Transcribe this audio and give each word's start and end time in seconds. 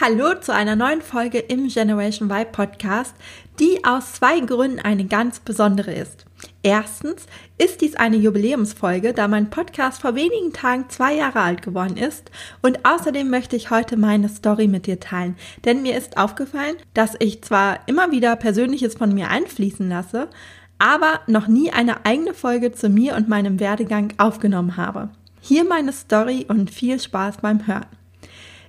Hallo 0.00 0.34
zu 0.40 0.54
einer 0.54 0.76
neuen 0.76 1.02
Folge 1.02 1.40
im 1.40 1.66
Generation 1.66 2.30
Y 2.30 2.52
Podcast, 2.52 3.16
die 3.58 3.84
aus 3.84 4.12
zwei 4.12 4.38
Gründen 4.38 4.78
eine 4.78 5.06
ganz 5.06 5.40
besondere 5.40 5.92
ist. 5.92 6.24
Erstens 6.62 7.26
ist 7.58 7.80
dies 7.80 7.96
eine 7.96 8.16
Jubiläumsfolge, 8.16 9.12
da 9.12 9.26
mein 9.26 9.50
Podcast 9.50 10.00
vor 10.00 10.14
wenigen 10.14 10.52
Tagen 10.52 10.84
zwei 10.88 11.16
Jahre 11.16 11.40
alt 11.40 11.62
geworden 11.62 11.96
ist 11.96 12.30
und 12.62 12.84
außerdem 12.84 13.28
möchte 13.28 13.56
ich 13.56 13.70
heute 13.70 13.96
meine 13.96 14.28
Story 14.28 14.68
mit 14.68 14.86
dir 14.86 15.00
teilen, 15.00 15.36
denn 15.64 15.82
mir 15.82 15.98
ist 15.98 16.16
aufgefallen, 16.16 16.76
dass 16.94 17.16
ich 17.18 17.42
zwar 17.42 17.80
immer 17.86 18.12
wieder 18.12 18.36
Persönliches 18.36 18.94
von 18.94 19.12
mir 19.12 19.30
einfließen 19.30 19.88
lasse, 19.88 20.28
aber 20.78 21.22
noch 21.26 21.48
nie 21.48 21.72
eine 21.72 22.06
eigene 22.06 22.34
Folge 22.34 22.70
zu 22.70 22.88
mir 22.88 23.16
und 23.16 23.28
meinem 23.28 23.58
Werdegang 23.58 24.12
aufgenommen 24.18 24.76
habe. 24.76 25.08
Hier 25.40 25.64
meine 25.64 25.92
Story 25.92 26.46
und 26.48 26.70
viel 26.70 27.00
Spaß 27.00 27.38
beim 27.38 27.66
Hören. 27.66 27.97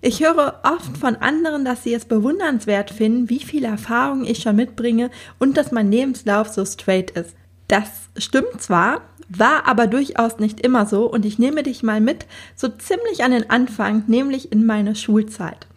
Ich 0.02 0.22
höre 0.22 0.62
oft 0.64 0.98
von 0.98 1.18
anderen, 1.18 1.66
dass 1.66 1.84
sie 1.84 1.94
es 1.94 2.06
bewundernswert 2.06 2.90
finden, 2.90 3.30
wie 3.30 3.40
viel 3.40 3.66
Erfahrung 3.66 4.26
ich 4.26 4.40
schon 4.40 4.56
mitbringe 4.56 5.12
und 5.40 5.58
dass 5.58 5.74
mein 5.74 5.92
Lebenslauf 5.92 6.48
so 6.48 6.66
straight 6.66 7.12
ist. 7.12 7.36
Das 7.68 7.90
stimmt 8.18 8.62
zwar, 8.62 9.02
war 9.28 9.68
aber 9.68 9.88
durchaus 9.88 10.40
nicht 10.40 10.62
immer 10.62 10.86
so 10.86 11.06
und 11.06 11.26
ich 11.26 11.38
nehme 11.38 11.64
dich 11.64 11.84
mal 11.84 12.00
mit 12.00 12.26
so 12.56 12.70
ziemlich 12.70 13.24
an 13.24 13.32
den 13.32 13.50
Anfang, 13.50 14.04
nämlich 14.08 14.52
in 14.52 14.66
meine 14.66 14.96
Schulzeit. 14.96 15.68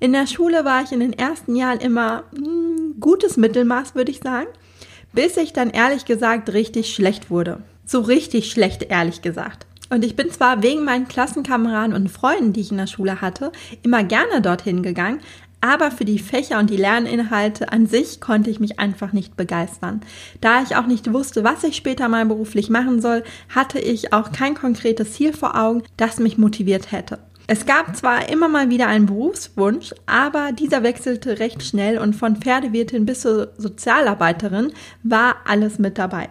In 0.00 0.12
der 0.12 0.26
Schule 0.26 0.64
war 0.64 0.82
ich 0.82 0.92
in 0.92 1.00
den 1.00 1.12
ersten 1.12 1.54
Jahren 1.54 1.80
immer 1.80 2.24
hm, 2.34 2.96
gutes 2.98 3.36
Mittelmaß, 3.36 3.94
würde 3.94 4.10
ich 4.10 4.20
sagen, 4.20 4.48
bis 5.12 5.36
ich 5.36 5.52
dann 5.52 5.70
ehrlich 5.70 6.06
gesagt 6.06 6.52
richtig 6.52 6.94
schlecht 6.94 7.30
wurde. 7.30 7.62
So 7.84 8.00
richtig 8.00 8.50
schlecht, 8.50 8.82
ehrlich 8.84 9.22
gesagt. 9.22 9.66
Und 9.88 10.04
ich 10.04 10.16
bin 10.16 10.30
zwar 10.30 10.62
wegen 10.62 10.84
meinen 10.84 11.08
Klassenkameraden 11.08 11.94
und 11.94 12.10
Freunden, 12.10 12.52
die 12.52 12.60
ich 12.60 12.70
in 12.70 12.78
der 12.78 12.86
Schule 12.86 13.20
hatte, 13.20 13.52
immer 13.82 14.02
gerne 14.02 14.40
dorthin 14.42 14.82
gegangen, 14.82 15.20
aber 15.60 15.90
für 15.90 16.04
die 16.04 16.18
Fächer 16.18 16.58
und 16.58 16.70
die 16.70 16.76
Lerninhalte 16.76 17.72
an 17.72 17.86
sich 17.86 18.20
konnte 18.20 18.50
ich 18.50 18.60
mich 18.60 18.78
einfach 18.78 19.12
nicht 19.12 19.36
begeistern. 19.36 20.00
Da 20.40 20.62
ich 20.62 20.76
auch 20.76 20.86
nicht 20.86 21.12
wusste, 21.12 21.44
was 21.44 21.64
ich 21.64 21.76
später 21.76 22.08
mal 22.08 22.26
beruflich 22.26 22.68
machen 22.68 23.00
soll, 23.00 23.24
hatte 23.48 23.78
ich 23.78 24.12
auch 24.12 24.32
kein 24.32 24.54
konkretes 24.54 25.14
Ziel 25.14 25.32
vor 25.32 25.58
Augen, 25.58 25.82
das 25.96 26.18
mich 26.18 26.38
motiviert 26.38 26.92
hätte. 26.92 27.18
Es 27.48 27.64
gab 27.64 27.96
zwar 27.96 28.28
immer 28.28 28.48
mal 28.48 28.70
wieder 28.70 28.88
einen 28.88 29.06
Berufswunsch, 29.06 29.94
aber 30.06 30.50
dieser 30.52 30.82
wechselte 30.82 31.38
recht 31.38 31.62
schnell 31.62 31.98
und 31.98 32.14
von 32.14 32.36
Pferdewirtin 32.36 33.06
bis 33.06 33.20
zur 33.20 33.52
Sozialarbeiterin 33.56 34.72
war 35.04 35.36
alles 35.44 35.78
mit 35.78 35.96
dabei. 35.96 36.28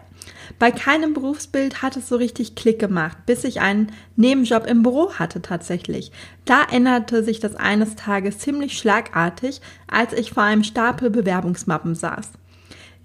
Bei 0.59 0.71
keinem 0.71 1.13
Berufsbild 1.13 1.81
hat 1.81 1.97
es 1.97 2.07
so 2.07 2.15
richtig 2.15 2.55
Klick 2.55 2.79
gemacht, 2.79 3.17
bis 3.25 3.43
ich 3.43 3.61
einen 3.61 3.91
Nebenjob 4.15 4.67
im 4.67 4.83
Büro 4.83 5.13
hatte 5.13 5.41
tatsächlich. 5.41 6.11
Da 6.45 6.63
änderte 6.71 7.23
sich 7.23 7.39
das 7.39 7.55
eines 7.55 7.95
Tages 7.95 8.39
ziemlich 8.39 8.77
schlagartig, 8.77 9.61
als 9.87 10.13
ich 10.13 10.31
vor 10.31 10.43
einem 10.43 10.63
Stapel 10.63 11.09
Bewerbungsmappen 11.09 11.95
saß. 11.95 12.31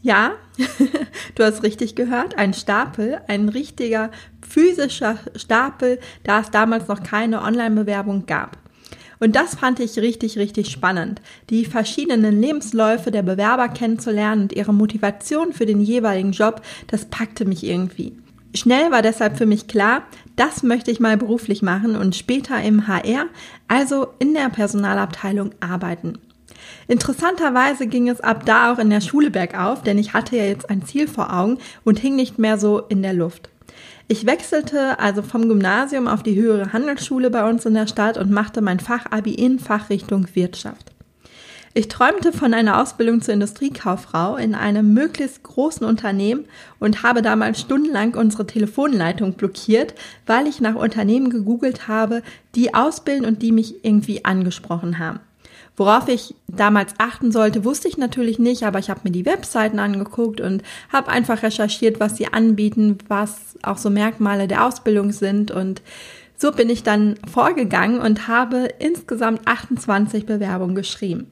Ja, 0.02 0.32
du 1.34 1.44
hast 1.44 1.62
richtig 1.62 1.94
gehört, 1.94 2.38
ein 2.38 2.54
Stapel, 2.54 3.20
ein 3.28 3.48
richtiger 3.50 4.10
physischer 4.40 5.18
Stapel, 5.36 5.98
da 6.24 6.40
es 6.40 6.50
damals 6.50 6.88
noch 6.88 7.02
keine 7.02 7.42
Online-Bewerbung 7.42 8.24
gab. 8.24 8.56
Und 9.20 9.36
das 9.36 9.54
fand 9.54 9.78
ich 9.80 9.98
richtig, 9.98 10.38
richtig 10.38 10.70
spannend, 10.70 11.20
die 11.50 11.66
verschiedenen 11.66 12.40
Lebensläufe 12.40 13.10
der 13.10 13.22
Bewerber 13.22 13.68
kennenzulernen 13.68 14.42
und 14.42 14.52
ihre 14.54 14.72
Motivation 14.74 15.52
für 15.52 15.66
den 15.66 15.80
jeweiligen 15.80 16.32
Job, 16.32 16.62
das 16.88 17.04
packte 17.04 17.44
mich 17.44 17.62
irgendwie. 17.62 18.16
Schnell 18.54 18.90
war 18.90 19.02
deshalb 19.02 19.36
für 19.36 19.46
mich 19.46 19.68
klar, 19.68 20.02
das 20.34 20.62
möchte 20.62 20.90
ich 20.90 20.98
mal 20.98 21.16
beruflich 21.16 21.62
machen 21.62 21.94
und 21.94 22.16
später 22.16 22.60
im 22.62 22.88
HR, 22.88 23.26
also 23.68 24.08
in 24.18 24.34
der 24.34 24.48
Personalabteilung 24.48 25.50
arbeiten. 25.60 26.18
Interessanterweise 26.88 27.86
ging 27.86 28.08
es 28.08 28.20
ab 28.20 28.44
da 28.46 28.72
auch 28.72 28.78
in 28.78 28.90
der 28.90 29.00
Schule 29.00 29.30
bergauf, 29.30 29.82
denn 29.82 29.98
ich 29.98 30.14
hatte 30.14 30.36
ja 30.36 30.44
jetzt 30.44 30.68
ein 30.68 30.84
Ziel 30.84 31.06
vor 31.06 31.32
Augen 31.32 31.58
und 31.84 32.00
hing 32.00 32.16
nicht 32.16 32.38
mehr 32.38 32.58
so 32.58 32.80
in 32.80 33.02
der 33.02 33.12
Luft. 33.12 33.50
Ich 34.12 34.26
wechselte 34.26 34.98
also 34.98 35.22
vom 35.22 35.46
Gymnasium 35.48 36.08
auf 36.08 36.24
die 36.24 36.34
höhere 36.34 36.72
Handelsschule 36.72 37.30
bei 37.30 37.48
uns 37.48 37.64
in 37.64 37.74
der 37.74 37.86
Stadt 37.86 38.18
und 38.18 38.28
machte 38.28 38.60
mein 38.60 38.80
Fachabi 38.80 39.32
in 39.32 39.60
Fachrichtung 39.60 40.26
Wirtschaft. 40.34 40.90
Ich 41.74 41.86
träumte 41.86 42.32
von 42.32 42.52
einer 42.52 42.82
Ausbildung 42.82 43.22
zur 43.22 43.34
Industriekauffrau 43.34 44.34
in 44.34 44.56
einem 44.56 44.94
möglichst 44.94 45.44
großen 45.44 45.86
Unternehmen 45.86 46.46
und 46.80 47.04
habe 47.04 47.22
damals 47.22 47.60
stundenlang 47.60 48.14
unsere 48.14 48.48
Telefonleitung 48.48 49.34
blockiert, 49.34 49.94
weil 50.26 50.48
ich 50.48 50.60
nach 50.60 50.74
Unternehmen 50.74 51.30
gegoogelt 51.30 51.86
habe, 51.86 52.24
die 52.56 52.74
ausbilden 52.74 53.24
und 53.24 53.42
die 53.42 53.52
mich 53.52 53.84
irgendwie 53.84 54.24
angesprochen 54.24 54.98
haben. 54.98 55.20
Worauf 55.80 56.08
ich 56.08 56.34
damals 56.46 56.92
achten 56.98 57.32
sollte, 57.32 57.64
wusste 57.64 57.88
ich 57.88 57.96
natürlich 57.96 58.38
nicht, 58.38 58.64
aber 58.64 58.78
ich 58.78 58.90
habe 58.90 59.00
mir 59.04 59.12
die 59.12 59.24
Webseiten 59.24 59.78
angeguckt 59.78 60.38
und 60.42 60.62
habe 60.92 61.08
einfach 61.08 61.42
recherchiert, 61.42 62.00
was 62.00 62.18
sie 62.18 62.30
anbieten, 62.30 62.98
was 63.08 63.56
auch 63.62 63.78
so 63.78 63.88
Merkmale 63.88 64.46
der 64.46 64.66
Ausbildung 64.66 65.10
sind 65.10 65.50
und 65.50 65.80
so 66.36 66.52
bin 66.52 66.68
ich 66.68 66.82
dann 66.82 67.14
vorgegangen 67.32 67.98
und 67.98 68.28
habe 68.28 68.68
insgesamt 68.78 69.48
28 69.48 70.26
Bewerbungen 70.26 70.74
geschrieben. 70.74 71.30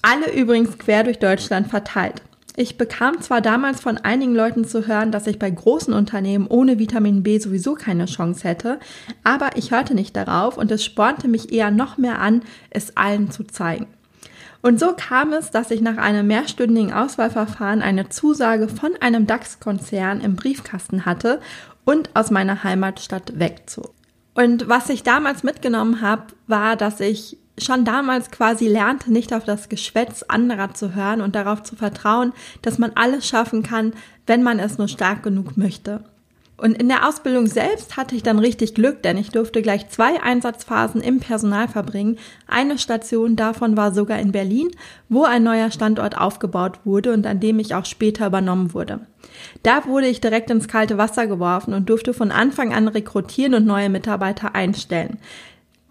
Alle 0.00 0.32
übrigens 0.32 0.78
quer 0.78 1.04
durch 1.04 1.18
Deutschland 1.18 1.66
verteilt. 1.66 2.22
Ich 2.60 2.76
bekam 2.76 3.22
zwar 3.22 3.40
damals 3.40 3.80
von 3.80 3.96
einigen 3.96 4.34
Leuten 4.34 4.66
zu 4.66 4.86
hören, 4.86 5.12
dass 5.12 5.26
ich 5.26 5.38
bei 5.38 5.48
großen 5.48 5.94
Unternehmen 5.94 6.46
ohne 6.46 6.78
Vitamin 6.78 7.22
B 7.22 7.38
sowieso 7.38 7.72
keine 7.72 8.04
Chance 8.04 8.46
hätte, 8.46 8.78
aber 9.24 9.56
ich 9.56 9.70
hörte 9.70 9.94
nicht 9.94 10.14
darauf 10.14 10.58
und 10.58 10.70
es 10.70 10.84
spornte 10.84 11.26
mich 11.26 11.54
eher 11.54 11.70
noch 11.70 11.96
mehr 11.96 12.20
an, 12.20 12.42
es 12.68 12.98
allen 12.98 13.30
zu 13.30 13.44
zeigen. 13.44 13.86
Und 14.60 14.78
so 14.78 14.92
kam 14.94 15.32
es, 15.32 15.50
dass 15.50 15.70
ich 15.70 15.80
nach 15.80 15.96
einem 15.96 16.26
mehrstündigen 16.26 16.92
Auswahlverfahren 16.92 17.80
eine 17.80 18.10
Zusage 18.10 18.68
von 18.68 18.90
einem 19.00 19.26
DAX-Konzern 19.26 20.20
im 20.20 20.36
Briefkasten 20.36 21.06
hatte 21.06 21.40
und 21.86 22.10
aus 22.12 22.30
meiner 22.30 22.62
Heimatstadt 22.62 23.38
wegzog. 23.38 23.94
Und 24.34 24.68
was 24.68 24.90
ich 24.90 25.02
damals 25.02 25.44
mitgenommen 25.44 26.02
habe, 26.02 26.24
war, 26.46 26.76
dass 26.76 27.00
ich 27.00 27.38
schon 27.58 27.84
damals 27.84 28.30
quasi 28.30 28.68
lernte, 28.68 29.12
nicht 29.12 29.34
auf 29.34 29.44
das 29.44 29.68
Geschwätz 29.68 30.22
anderer 30.22 30.74
zu 30.74 30.94
hören 30.94 31.20
und 31.20 31.34
darauf 31.34 31.62
zu 31.62 31.76
vertrauen, 31.76 32.32
dass 32.62 32.78
man 32.78 32.92
alles 32.94 33.26
schaffen 33.26 33.62
kann, 33.62 33.92
wenn 34.26 34.42
man 34.42 34.58
es 34.58 34.78
nur 34.78 34.88
stark 34.88 35.22
genug 35.22 35.56
möchte. 35.56 36.04
Und 36.60 36.74
in 36.74 36.88
der 36.88 37.08
Ausbildung 37.08 37.46
selbst 37.46 37.96
hatte 37.96 38.14
ich 38.14 38.22
dann 38.22 38.38
richtig 38.38 38.74
Glück, 38.74 39.02
denn 39.02 39.16
ich 39.16 39.30
durfte 39.30 39.62
gleich 39.62 39.88
zwei 39.88 40.22
Einsatzphasen 40.22 41.00
im 41.00 41.18
Personal 41.18 41.68
verbringen. 41.68 42.18
Eine 42.46 42.78
Station 42.78 43.34
davon 43.34 43.78
war 43.78 43.94
sogar 43.94 44.18
in 44.18 44.30
Berlin, 44.30 44.70
wo 45.08 45.24
ein 45.24 45.42
neuer 45.42 45.70
Standort 45.70 46.18
aufgebaut 46.18 46.80
wurde 46.84 47.14
und 47.14 47.26
an 47.26 47.40
dem 47.40 47.58
ich 47.60 47.74
auch 47.74 47.86
später 47.86 48.26
übernommen 48.26 48.74
wurde. 48.74 49.00
Da 49.62 49.86
wurde 49.86 50.08
ich 50.08 50.20
direkt 50.20 50.50
ins 50.50 50.68
kalte 50.68 50.98
Wasser 50.98 51.26
geworfen 51.26 51.72
und 51.72 51.88
durfte 51.88 52.12
von 52.12 52.30
Anfang 52.30 52.74
an 52.74 52.88
rekrutieren 52.88 53.54
und 53.54 53.64
neue 53.64 53.88
Mitarbeiter 53.88 54.54
einstellen. 54.54 55.18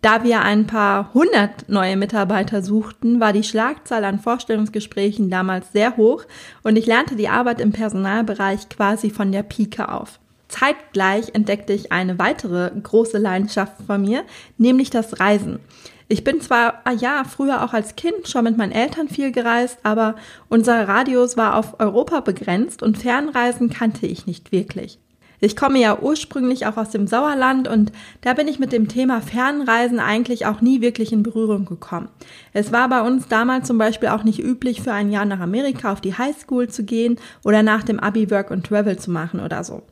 Da 0.02 0.24
wir 0.24 0.42
ein 0.42 0.66
paar 0.66 1.14
hundert 1.14 1.68
neue 1.68 1.98
Mitarbeiter 1.98 2.62
suchten, 2.62 3.20
war 3.20 3.34
die 3.34 3.44
Schlagzahl 3.44 4.06
an 4.06 4.20
Vorstellungsgesprächen 4.20 5.30
damals 5.30 5.74
sehr 5.74 5.98
hoch 5.98 6.24
und 6.64 6.78
ich 6.78 6.86
lernte 6.86 7.18
die 7.18 7.28
Arbeit 7.28 7.60
im 7.60 7.74
Personalbereich 7.74 8.70
quasi 8.70 9.10
von 9.10 9.34
der 9.34 9.44
Pike 9.44 9.90
auf. 9.90 10.20
Zeitgleich 10.48 11.36
entdeckte 11.36 11.74
ich 11.74 11.92
eine 11.92 12.18
weitere 12.18 12.72
große 12.82 13.18
Leidenschaft 13.18 13.74
von 13.86 14.02
mir, 14.02 14.24
nämlich 14.58 14.90
das 14.90 15.20
Reisen. 15.20 15.60
Ich 16.08 16.24
bin 16.24 16.40
zwar, 16.42 16.82
ah 16.86 16.94
ja, 16.94 17.24
früher 17.24 17.64
auch 17.64 17.74
als 17.74 17.96
Kind 17.96 18.28
schon 18.28 18.46
mit 18.46 18.58
meinen 18.58 18.72
Eltern 18.72 19.10
viel 19.10 19.32
gereist, 19.32 19.80
aber 19.84 20.16
unser 20.48 20.88
Radius 20.88 21.38
war 21.38 21.56
auf 21.56 21.80
Europa 21.80 22.22
begrenzt 22.22 22.82
und 22.82 22.98
Fernreisen 22.98 23.70
kannte 23.70 24.08
ich 24.08 24.26
nicht 24.26 24.52
wirklich. 24.52 24.98
Ich 25.42 25.56
komme 25.56 25.80
ja 25.80 26.00
ursprünglich 26.00 26.66
auch 26.66 26.78
aus 26.78 26.90
dem 26.90 27.08
Sauerland 27.08 27.68
und 27.68 27.92
da 28.22 28.34
bin 28.34 28.48
ich 28.48 28.60
mit 28.60 28.74
dem 28.74 28.88
Thema 28.88 29.22
Fernreisen 29.22 30.00
eigentlich 30.00 30.46
auch 30.46 30.62
nie 30.62 30.82
wirklich 30.82 31.14
in 31.14 31.24
Berührung 31.24 31.66
gekommen. 31.66 32.10
Es 32.52 32.72
war 32.72 32.90
bei 32.90 33.02
uns 33.02 33.28
damals 33.28 33.68
zum 33.68 33.78
Beispiel 33.78 34.10
auch 34.10 34.24
nicht 34.24 34.40
üblich, 34.40 34.82
für 34.82 34.92
ein 34.92 35.12
Jahr 35.12 35.26
nach 35.26 35.40
Amerika 35.40 35.92
auf 35.92 36.02
die 36.02 36.18
Highschool 36.18 36.68
zu 36.68 36.84
gehen 36.84 37.18
oder 37.44 37.64
nach 37.64 37.84
dem 37.84 38.00
Abi 38.00 38.30
Work 38.32 38.52
und 38.52 38.66
Travel 38.66 38.98
zu 38.98 39.12
machen 39.12 39.40
oder 39.40 39.64
so. 39.64 39.84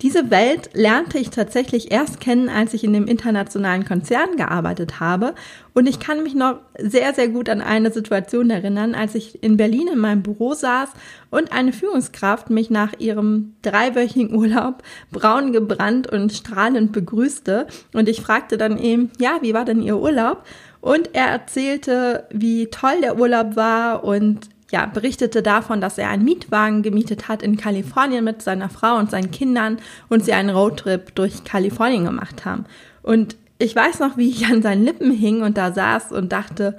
Diese 0.00 0.30
Welt 0.30 0.70
lernte 0.72 1.18
ich 1.18 1.30
tatsächlich 1.30 1.92
erst 1.92 2.18
kennen, 2.18 2.48
als 2.48 2.74
ich 2.74 2.82
in 2.82 2.92
dem 2.92 3.06
internationalen 3.06 3.84
Konzern 3.84 4.36
gearbeitet 4.36 4.98
habe. 4.98 5.34
Und 5.74 5.88
ich 5.88 6.00
kann 6.00 6.24
mich 6.24 6.34
noch 6.34 6.58
sehr, 6.76 7.14
sehr 7.14 7.28
gut 7.28 7.48
an 7.48 7.60
eine 7.60 7.92
Situation 7.92 8.50
erinnern, 8.50 8.94
als 8.94 9.14
ich 9.14 9.42
in 9.44 9.56
Berlin 9.56 9.88
in 9.92 9.98
meinem 9.98 10.22
Büro 10.22 10.54
saß 10.54 10.90
und 11.30 11.52
eine 11.52 11.72
Führungskraft 11.72 12.50
mich 12.50 12.68
nach 12.68 12.98
ihrem 12.98 13.54
dreiwöchigen 13.62 14.34
Urlaub 14.34 14.82
braun 15.12 15.52
gebrannt 15.52 16.10
und 16.10 16.32
strahlend 16.32 16.92
begrüßte. 16.92 17.68
Und 17.92 18.08
ich 18.08 18.20
fragte 18.20 18.58
dann 18.58 18.78
eben, 18.78 19.10
ja, 19.20 19.38
wie 19.40 19.54
war 19.54 19.64
denn 19.64 19.82
Ihr 19.82 19.98
Urlaub? 19.98 20.44
Und 20.80 21.10
er 21.12 21.26
erzählte, 21.26 22.26
wie 22.30 22.66
toll 22.66 23.00
der 23.02 23.18
Urlaub 23.18 23.54
war 23.54 24.02
und 24.02 24.48
ja, 24.72 24.86
berichtete 24.86 25.42
davon, 25.42 25.80
dass 25.82 25.98
er 25.98 26.08
einen 26.08 26.24
Mietwagen 26.24 26.82
gemietet 26.82 27.28
hat 27.28 27.42
in 27.42 27.58
Kalifornien 27.58 28.24
mit 28.24 28.40
seiner 28.40 28.70
Frau 28.70 28.96
und 28.96 29.10
seinen 29.10 29.30
Kindern 29.30 29.76
und 30.08 30.24
sie 30.24 30.32
einen 30.32 30.50
Roadtrip 30.50 31.14
durch 31.14 31.44
Kalifornien 31.44 32.06
gemacht 32.06 32.46
haben. 32.46 32.64
Und 33.02 33.36
ich 33.58 33.76
weiß 33.76 34.00
noch, 34.00 34.16
wie 34.16 34.30
ich 34.30 34.46
an 34.46 34.62
seinen 34.62 34.84
Lippen 34.84 35.12
hing 35.12 35.42
und 35.42 35.58
da 35.58 35.72
saß 35.72 36.10
und 36.12 36.32
dachte, 36.32 36.78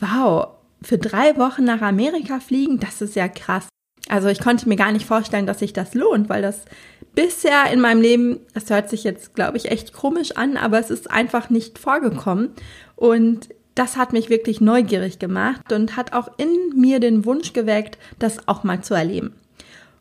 wow, 0.00 0.48
für 0.82 0.98
drei 0.98 1.36
Wochen 1.36 1.64
nach 1.64 1.82
Amerika 1.82 2.40
fliegen, 2.40 2.80
das 2.80 3.00
ist 3.00 3.14
ja 3.14 3.28
krass. 3.28 3.68
Also 4.08 4.28
ich 4.28 4.40
konnte 4.40 4.68
mir 4.68 4.76
gar 4.76 4.90
nicht 4.90 5.06
vorstellen, 5.06 5.46
dass 5.46 5.60
sich 5.60 5.72
das 5.72 5.94
lohnt, 5.94 6.28
weil 6.28 6.42
das 6.42 6.64
bisher 7.14 7.70
in 7.72 7.80
meinem 7.80 8.02
Leben, 8.02 8.40
das 8.54 8.68
hört 8.70 8.90
sich 8.90 9.04
jetzt, 9.04 9.34
glaube 9.34 9.56
ich, 9.56 9.70
echt 9.70 9.92
komisch 9.92 10.32
an, 10.32 10.56
aber 10.56 10.80
es 10.80 10.90
ist 10.90 11.10
einfach 11.10 11.48
nicht 11.48 11.78
vorgekommen. 11.78 12.50
Und 12.96 13.50
das 13.74 13.96
hat 13.96 14.12
mich 14.12 14.30
wirklich 14.30 14.60
neugierig 14.60 15.18
gemacht 15.18 15.72
und 15.72 15.96
hat 15.96 16.12
auch 16.12 16.30
in 16.36 16.48
mir 16.74 17.00
den 17.00 17.24
Wunsch 17.24 17.52
geweckt, 17.52 17.98
das 18.18 18.48
auch 18.48 18.64
mal 18.64 18.82
zu 18.82 18.94
erleben. 18.94 19.34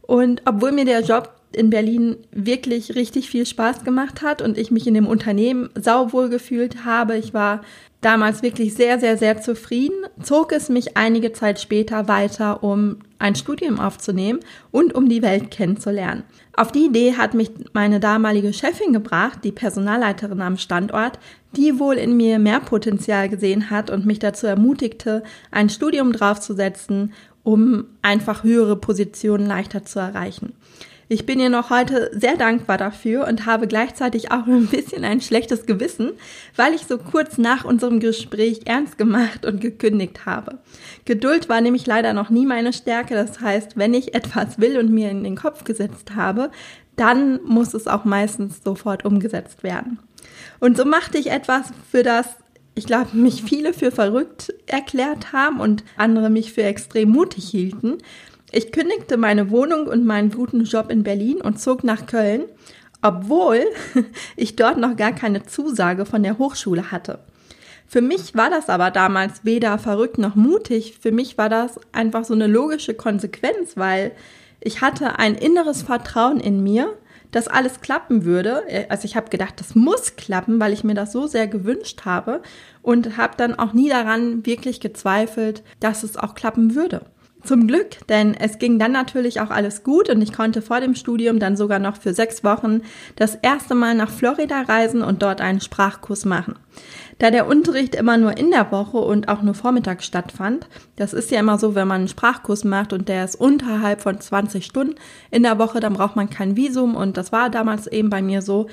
Und 0.02 0.42
obwohl 0.46 0.72
mir 0.72 0.86
der 0.86 1.02
Job 1.02 1.34
in 1.52 1.70
Berlin 1.70 2.18
wirklich 2.32 2.96
richtig 2.96 3.30
viel 3.30 3.46
Spaß 3.46 3.84
gemacht 3.84 4.22
hat 4.22 4.42
und 4.42 4.58
ich 4.58 4.72
mich 4.72 4.88
in 4.88 4.94
dem 4.94 5.08
Unternehmen 5.08 5.70
sauwohl 5.76 6.30
gefühlt 6.30 6.86
habe, 6.86 7.18
ich 7.18 7.34
war 7.34 7.62
damals 8.02 8.42
wirklich 8.44 8.74
sehr, 8.74 9.00
sehr, 9.00 9.18
sehr 9.18 9.42
zufrieden, 9.42 10.06
zog 10.22 10.52
es 10.52 10.70
mich 10.70 10.96
einige 10.96 11.34
Zeit 11.34 11.60
später 11.60 12.08
weiter, 12.08 12.64
um 12.64 13.00
ein 13.20 13.36
Studium 13.36 13.80
aufzunehmen 13.80 14.40
und 14.72 14.96
um 14.96 15.10
die 15.10 15.22
Welt 15.22 15.52
kennenzulernen. 15.52 16.24
Auf 16.56 16.72
die 16.72 16.86
Idee 16.86 17.16
hat 17.16 17.34
mich 17.34 17.52
meine 17.74 18.00
damalige 18.00 18.54
Chefin 18.54 18.94
gebracht, 18.94 19.40
die 19.44 19.52
Personalleiterin 19.52 20.42
am 20.42 20.58
Standort, 20.58 21.20
die 21.56 21.80
wohl 21.80 21.96
in 21.96 22.18
mir 22.18 22.40
mehr 22.40 22.60
Potenzial 22.60 23.30
gesehen 23.30 23.70
hat 23.70 23.90
und 23.90 24.06
mich 24.06 24.20
dazu 24.20 24.48
ermutigte, 24.48 25.24
ein 25.52 25.70
Studium 25.70 26.14
draufzusetzen, 26.14 27.14
um 27.44 27.86
einfach 28.02 28.44
höhere 28.44 28.76
Positionen 28.76 29.46
leichter 29.46 29.84
zu 29.84 30.00
erreichen. 30.00 30.54
Ich 31.12 31.26
bin 31.26 31.40
ihr 31.40 31.50
noch 31.50 31.72
heute 31.72 32.12
sehr 32.14 32.38
dankbar 32.38 32.78
dafür 32.78 33.28
und 33.28 33.48
habe 33.48 33.66
gleichzeitig 33.66 34.32
auch 34.32 34.46
ein 34.46 34.68
bisschen 34.68 35.04
ein 35.04 35.22
schlechtes 35.22 35.66
Gewissen, 35.66 36.12
weil 36.56 36.76
ich 36.76 36.86
so 36.86 37.00
kurz 37.00 37.40
nach 37.40 37.66
unserem 37.66 38.00
Gespräch 38.00 38.62
ernst 38.66 39.00
gemacht 39.00 39.44
und 39.44 39.60
gekündigt 39.60 40.28
habe. 40.28 40.60
Geduld 41.06 41.50
war 41.50 41.62
nämlich 41.62 41.88
leider 41.88 42.14
noch 42.14 42.30
nie 42.30 42.46
meine 42.46 42.74
Stärke. 42.74 43.16
Das 43.16 43.42
heißt, 43.42 43.76
wenn 43.76 43.96
ich 43.96 44.14
etwas 44.14 44.60
will 44.60 44.78
und 44.78 44.92
mir 44.92 45.10
in 45.10 45.24
den 45.24 45.36
Kopf 45.36 45.64
gesetzt 45.64 46.16
habe, 46.16 46.52
dann 46.96 47.40
muss 47.44 47.74
es 47.74 47.88
auch 47.88 48.06
meistens 48.06 48.62
sofort 48.64 49.04
umgesetzt 49.04 49.64
werden. 49.64 49.98
Und 50.60 50.78
so 50.78 50.86
machte 50.86 51.18
ich 51.18 51.32
etwas, 51.32 51.72
für 51.90 52.04
das 52.04 52.28
ich 52.76 52.86
glaube, 52.86 53.18
mich 53.18 53.44
viele 53.44 53.74
für 53.74 53.92
verrückt 53.92 54.54
erklärt 54.66 55.34
haben 55.34 55.60
und 55.60 55.84
andere 55.98 56.30
mich 56.30 56.54
für 56.54 56.64
extrem 56.64 57.10
mutig 57.10 57.50
hielten. 57.50 57.98
Ich 58.52 58.72
kündigte 58.72 59.18
meine 59.18 59.52
Wohnung 59.52 59.86
und 59.86 60.06
meinen 60.06 60.32
guten 60.32 60.64
Job 60.64 60.90
in 60.90 61.04
Berlin 61.04 61.40
und 61.40 61.60
zog 61.60 61.84
nach 61.84 62.08
Köln, 62.08 62.46
obwohl 63.02 63.64
ich 64.36 64.56
dort 64.56 64.78
noch 64.78 64.96
gar 64.96 65.12
keine 65.12 65.46
Zusage 65.46 66.06
von 66.06 66.24
der 66.24 66.40
Hochschule 66.40 66.92
hatte. 66.92 67.20
Für 67.88 68.02
mich 68.02 68.36
war 68.36 68.50
das 68.50 68.70
aber 68.70 68.92
damals 68.92 69.46
weder 69.46 69.78
verrückt 69.78 70.18
noch 70.18 70.36
mutig. 70.36 70.98
Für 71.00 71.12
mich 71.12 71.38
war 71.38 71.50
das 71.50 71.80
einfach 71.92 72.24
so 72.24 72.34
eine 72.34 72.48
logische 72.48 72.94
Konsequenz, 72.94 73.78
weil 73.78 74.12
ich 74.62 74.82
hatte 74.82 75.18
ein 75.20 75.36
inneres 75.36 75.84
Vertrauen 75.84 76.40
in 76.40 76.62
mir, 76.62 76.96
dass 77.32 77.48
alles 77.48 77.82
klappen 77.82 78.26
würde. 78.26 78.64
Also 78.90 79.06
ich 79.06 79.16
habe 79.16 79.30
gedacht, 79.30 79.60
das 79.60 79.76
muss 79.76 80.16
klappen, 80.16 80.60
weil 80.60 80.74
ich 80.74 80.84
mir 80.84 80.96
das 80.96 81.12
so 81.12 81.28
sehr 81.28 81.48
gewünscht 81.48 82.02
habe 82.06 82.42
und 82.82 83.18
habe 83.18 83.34
dann 83.38 83.58
auch 83.58 83.74
nie 83.74 83.90
daran 83.90 84.46
wirklich 84.46 84.80
gezweifelt, 84.80 85.64
dass 85.80 86.04
es 86.04 86.18
auch 86.18 86.34
klappen 86.34 86.76
würde. 86.76 87.02
Zum 87.44 87.68
Glück, 87.68 88.06
denn 88.10 88.34
es 88.34 88.60
ging 88.60 88.80
dann 88.80 88.92
natürlich 88.92 89.40
auch 89.40 89.50
alles 89.50 89.84
gut 89.84 90.10
und 90.10 90.22
ich 90.22 90.34
konnte 90.34 90.62
vor 90.62 90.82
dem 90.82 90.94
Studium 90.94 91.40
dann 91.40 91.56
sogar 91.56 91.80
noch 91.80 91.96
für 91.96 92.14
sechs 92.14 92.44
Wochen 92.44 92.82
das 93.16 93.36
erste 93.36 93.76
Mal 93.76 93.96
nach 93.96 94.10
Florida 94.10 94.62
reisen 94.62 95.02
und 95.02 95.22
dort 95.24 95.40
einen 95.40 95.62
Sprachkurs 95.62 96.26
machen. 96.26 96.56
Da 97.18 97.32
der 97.32 97.48
Unterricht 97.48 97.96
immer 97.96 98.18
nur 98.18 98.38
in 98.38 98.52
der 98.52 98.72
Woche 98.72 98.98
und 98.98 99.30
auch 99.30 99.42
nur 99.42 99.54
vormittags 99.54 100.06
stattfand, 100.06 100.68
das 100.98 101.14
ist 101.14 101.32
ja 101.32 101.40
immer 101.40 101.58
so, 101.58 101.76
wenn 101.76 101.88
man 101.88 102.00
einen 102.00 102.08
Sprachkurs 102.10 102.66
macht 102.66 102.92
und 102.92 103.08
der 103.08 103.24
ist 103.24 103.36
unterhalb 103.36 104.02
von 104.02 104.20
20 104.20 104.66
Stunden 104.66 104.96
in 105.32 105.44
der 105.44 105.60
Woche, 105.60 105.80
dann 105.80 105.94
braucht 105.94 106.18
man 106.18 106.30
kein 106.30 106.58
Visum 106.58 106.96
und 106.96 107.16
das 107.16 107.32
war 107.32 107.50
damals 107.50 107.88
eben 107.88 108.10
bei 108.10 108.22
mir 108.22 108.42
so. 108.42 108.68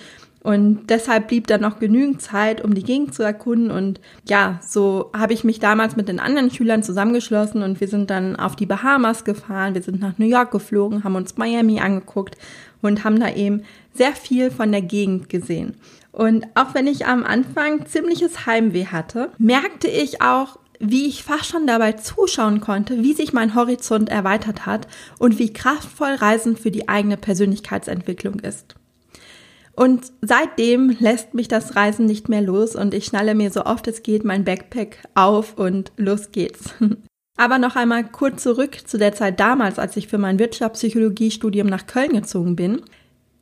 Und 0.47 0.91
deshalb 0.91 1.27
blieb 1.27 1.49
dann 1.49 1.63
noch 1.63 1.81
genügend 1.81 2.23
Zeit, 2.23 2.63
um 2.63 2.73
die 2.73 2.85
Gegend 2.85 3.13
zu 3.13 3.25
erkunden. 3.25 3.73
Und 3.73 4.01
ja, 4.29 4.61
so 4.65 5.11
habe 5.13 5.33
ich 5.33 5.43
mich 5.43 5.59
damals 5.59 5.97
mit 5.97 6.07
den 6.07 6.21
anderen 6.21 6.53
Schülern 6.53 6.85
zusammengeschlossen 6.85 7.65
und 7.65 7.81
wir 7.81 7.89
sind 7.89 8.11
dann 8.11 8.37
auf 8.37 8.55
die 8.55 8.65
Bahamas 8.65 9.25
gefahren, 9.25 9.75
wir 9.75 9.83
sind 9.83 10.01
nach 10.01 10.19
New 10.19 10.27
York 10.27 10.53
geflogen, 10.53 11.03
haben 11.03 11.17
uns 11.17 11.37
Miami 11.37 11.81
angeguckt 11.81 12.37
und 12.81 13.03
haben 13.03 13.19
da 13.19 13.35
eben 13.35 13.65
sehr 13.93 14.13
viel 14.13 14.53
von 14.53 14.71
der 14.71 14.83
Gegend 14.83 15.29
gesehen. 15.29 15.75
Und 16.13 16.47
auch 16.55 16.75
wenn 16.75 16.87
ich 16.87 17.07
am 17.07 17.25
Anfang 17.25 17.85
ziemliches 17.87 18.47
Heimweh 18.47 18.87
hatte, 18.87 19.33
merkte 19.39 19.89
ich 19.89 20.23
auch, 20.23 20.61
wie 20.79 21.09
ich 21.09 21.25
fast 21.25 21.47
schon 21.47 21.67
dabei 21.67 21.95
zuschauen 21.95 22.61
konnte, 22.61 23.03
wie 23.03 23.15
sich 23.15 23.33
mein 23.33 23.57
Horizont 23.57 24.11
erweitert 24.11 24.65
hat 24.65 24.87
und 25.19 25.41
wie 25.41 25.53
kraftvoll 25.53 26.15
Reisen 26.15 26.57
für 26.57 26.71
die 26.71 26.89
eigene 26.89 27.17
Persönlichkeitsentwicklung 27.17 28.39
ist. 28.39 28.77
Und 29.77 30.11
seitdem 30.23 30.97
lässt 31.01 31.35
mich 31.35 31.49
das 31.49 31.77
Reisen 31.77 32.07
nicht 32.07 32.31
mehr 32.31 32.41
los 32.41 32.75
und 32.75 32.95
ich 32.95 33.05
schnalle 33.05 33.35
mir 33.35 33.51
so 33.51 33.67
oft 33.67 33.87
es 33.87 34.03
geht 34.03 34.25
mein 34.25 34.43
Backpack 34.43 35.01
auf 35.15 35.59
und 35.59 35.93
los 35.99 36.33
geht's. 36.33 36.75
Aber 37.37 37.59
noch 37.59 37.77
einmal 37.77 38.05
kurz 38.05 38.43
zurück 38.43 38.89
zu 38.89 38.97
der 38.97 39.13
Zeit 39.13 39.39
damals, 39.39 39.79
als 39.79 39.95
ich 39.99 40.09
für 40.09 40.17
mein 40.17 40.39
Wirtschaftspsychologiestudium 40.39 41.67
nach 41.67 41.87
Köln 41.87 42.15
gezogen 42.15 42.57
bin. 42.57 42.81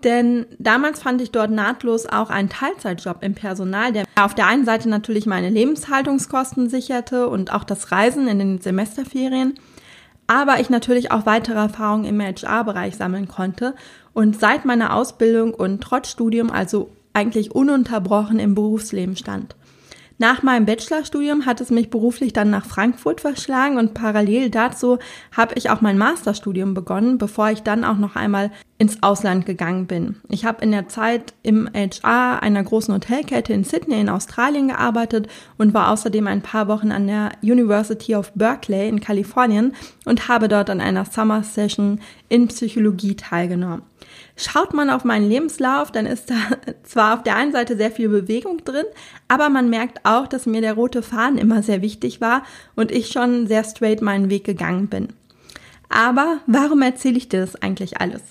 Denn 0.02 0.46
damals 0.58 1.00
fand 1.00 1.22
ich 1.22 1.30
dort 1.30 1.52
nahtlos 1.52 2.06
auch 2.06 2.30
einen 2.30 2.48
Teilzeitjob 2.48 3.22
im 3.22 3.34
Personal, 3.34 3.92
der 3.92 4.04
auf 4.20 4.34
der 4.34 4.48
einen 4.48 4.64
Seite 4.64 4.88
natürlich 4.88 5.26
meine 5.26 5.50
Lebenshaltungskosten 5.50 6.68
sicherte 6.68 7.28
und 7.28 7.52
auch 7.52 7.62
das 7.62 7.92
Reisen 7.92 8.26
in 8.26 8.40
den 8.40 8.60
Semesterferien, 8.60 9.54
aber 10.26 10.60
ich 10.60 10.70
natürlich 10.70 11.10
auch 11.10 11.26
weitere 11.26 11.58
Erfahrungen 11.58 12.04
im 12.04 12.20
HR-Bereich 12.20 12.96
sammeln 12.96 13.28
konnte 13.28 13.74
und 14.14 14.40
seit 14.40 14.64
meiner 14.64 14.94
Ausbildung 14.94 15.52
und 15.52 15.82
trotz 15.82 16.10
Studium 16.10 16.50
also 16.50 16.90
eigentlich 17.12 17.54
ununterbrochen 17.54 18.38
im 18.38 18.54
Berufsleben 18.54 19.16
stand. 19.16 19.54
Nach 20.18 20.44
meinem 20.44 20.64
Bachelorstudium 20.64 21.44
hat 21.44 21.60
es 21.60 21.70
mich 21.70 21.90
beruflich 21.90 22.32
dann 22.32 22.48
nach 22.48 22.64
Frankfurt 22.64 23.20
verschlagen 23.20 23.78
und 23.78 23.94
parallel 23.94 24.48
dazu 24.48 24.98
habe 25.36 25.54
ich 25.56 25.70
auch 25.70 25.80
mein 25.80 25.98
Masterstudium 25.98 26.72
begonnen, 26.72 27.18
bevor 27.18 27.50
ich 27.50 27.62
dann 27.62 27.84
auch 27.84 27.98
noch 27.98 28.14
einmal 28.14 28.52
ins 28.76 29.02
Ausland 29.04 29.46
gegangen 29.46 29.86
bin. 29.86 30.16
Ich 30.28 30.44
habe 30.44 30.62
in 30.62 30.72
der 30.72 30.88
Zeit 30.88 31.32
im 31.44 31.68
HR 31.72 32.42
einer 32.42 32.62
großen 32.62 32.92
Hotelkette 32.92 33.52
in 33.52 33.62
Sydney 33.62 34.00
in 34.00 34.08
Australien 34.08 34.68
gearbeitet 34.68 35.28
und 35.58 35.74
war 35.74 35.92
außerdem 35.92 36.26
ein 36.26 36.42
paar 36.42 36.66
Wochen 36.66 36.90
an 36.90 37.06
der 37.06 37.32
University 37.40 38.16
of 38.16 38.32
Berkeley 38.34 38.88
in 38.88 39.00
Kalifornien 39.00 39.74
und 40.06 40.26
habe 40.26 40.48
dort 40.48 40.70
an 40.70 40.80
einer 40.80 41.04
Summer 41.04 41.44
Session 41.44 42.00
in 42.28 42.48
Psychologie 42.48 43.14
teilgenommen. 43.14 43.82
Schaut 44.36 44.74
man 44.74 44.90
auf 44.90 45.04
meinen 45.04 45.28
Lebenslauf, 45.28 45.92
dann 45.92 46.06
ist 46.06 46.30
da 46.30 46.34
zwar 46.82 47.14
auf 47.14 47.22
der 47.22 47.36
einen 47.36 47.52
Seite 47.52 47.76
sehr 47.76 47.92
viel 47.92 48.08
Bewegung 48.08 48.64
drin, 48.64 48.86
aber 49.28 49.50
man 49.50 49.70
merkt 49.70 50.00
auch, 50.04 50.26
dass 50.26 50.46
mir 50.46 50.60
der 50.60 50.74
rote 50.74 51.02
Faden 51.02 51.38
immer 51.38 51.62
sehr 51.62 51.80
wichtig 51.80 52.20
war 52.20 52.42
und 52.74 52.90
ich 52.90 53.08
schon 53.08 53.46
sehr 53.46 53.62
straight 53.62 54.02
meinen 54.02 54.30
Weg 54.30 54.42
gegangen 54.42 54.88
bin. 54.88 55.08
Aber 55.88 56.40
warum 56.48 56.82
erzähle 56.82 57.18
ich 57.18 57.28
dir 57.28 57.40
das 57.40 57.54
eigentlich 57.62 58.00
alles? 58.00 58.22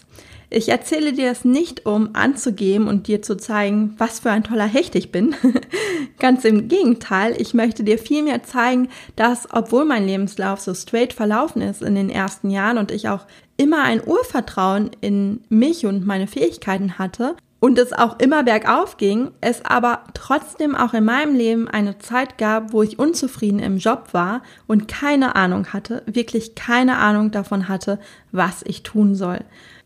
Ich 0.55 0.69
erzähle 0.69 1.13
dir 1.13 1.29
das 1.29 1.45
nicht, 1.45 1.87
um 1.87 2.11
anzugeben 2.13 2.87
und 2.87 3.07
dir 3.07 3.23
zu 3.23 3.35
zeigen, 3.37 3.95
was 3.97 4.19
für 4.19 4.29
ein 4.29 4.43
toller 4.43 4.67
Hecht 4.67 4.93
ich 4.93 5.11
bin. 5.11 5.33
Ganz 6.19 6.45
im 6.45 6.67
Gegenteil, 6.67 7.33
ich 7.41 7.55
möchte 7.55 7.83
dir 7.83 7.97
vielmehr 7.97 8.43
zeigen, 8.43 8.89
dass, 9.15 9.47
obwohl 9.51 9.83
mein 9.83 10.05
Lebenslauf 10.05 10.59
so 10.59 10.75
straight 10.75 11.11
verlaufen 11.11 11.63
ist 11.63 11.81
in 11.81 11.95
den 11.95 12.11
ersten 12.11 12.51
Jahren 12.51 12.77
und 12.77 12.91
ich 12.91 13.09
auch 13.09 13.25
immer 13.57 13.81
ein 13.81 14.05
Urvertrauen 14.05 14.91
in 15.01 15.41
mich 15.49 15.87
und 15.87 16.05
meine 16.05 16.27
Fähigkeiten 16.27 16.99
hatte, 16.99 17.35
und 17.59 17.79
es 17.79 17.93
auch 17.93 18.19
immer 18.19 18.43
bergauf 18.43 18.97
ging, 18.97 19.31
es 19.39 19.63
aber 19.63 20.03
trotzdem 20.13 20.75
auch 20.75 20.93
in 20.93 21.05
meinem 21.05 21.33
Leben 21.33 21.69
eine 21.69 21.97
Zeit 21.97 22.37
gab, 22.37 22.73
wo 22.73 22.83
ich 22.83 22.99
unzufrieden 22.99 23.59
im 23.59 23.77
Job 23.77 24.09
war 24.11 24.41
und 24.67 24.89
keine 24.89 25.37
Ahnung 25.37 25.67
hatte, 25.71 26.03
wirklich 26.05 26.55
keine 26.55 26.97
Ahnung 26.97 27.31
davon 27.31 27.69
hatte, 27.69 27.99
was 28.33 28.63
ich 28.65 28.83
tun 28.83 29.15
soll. 29.15 29.39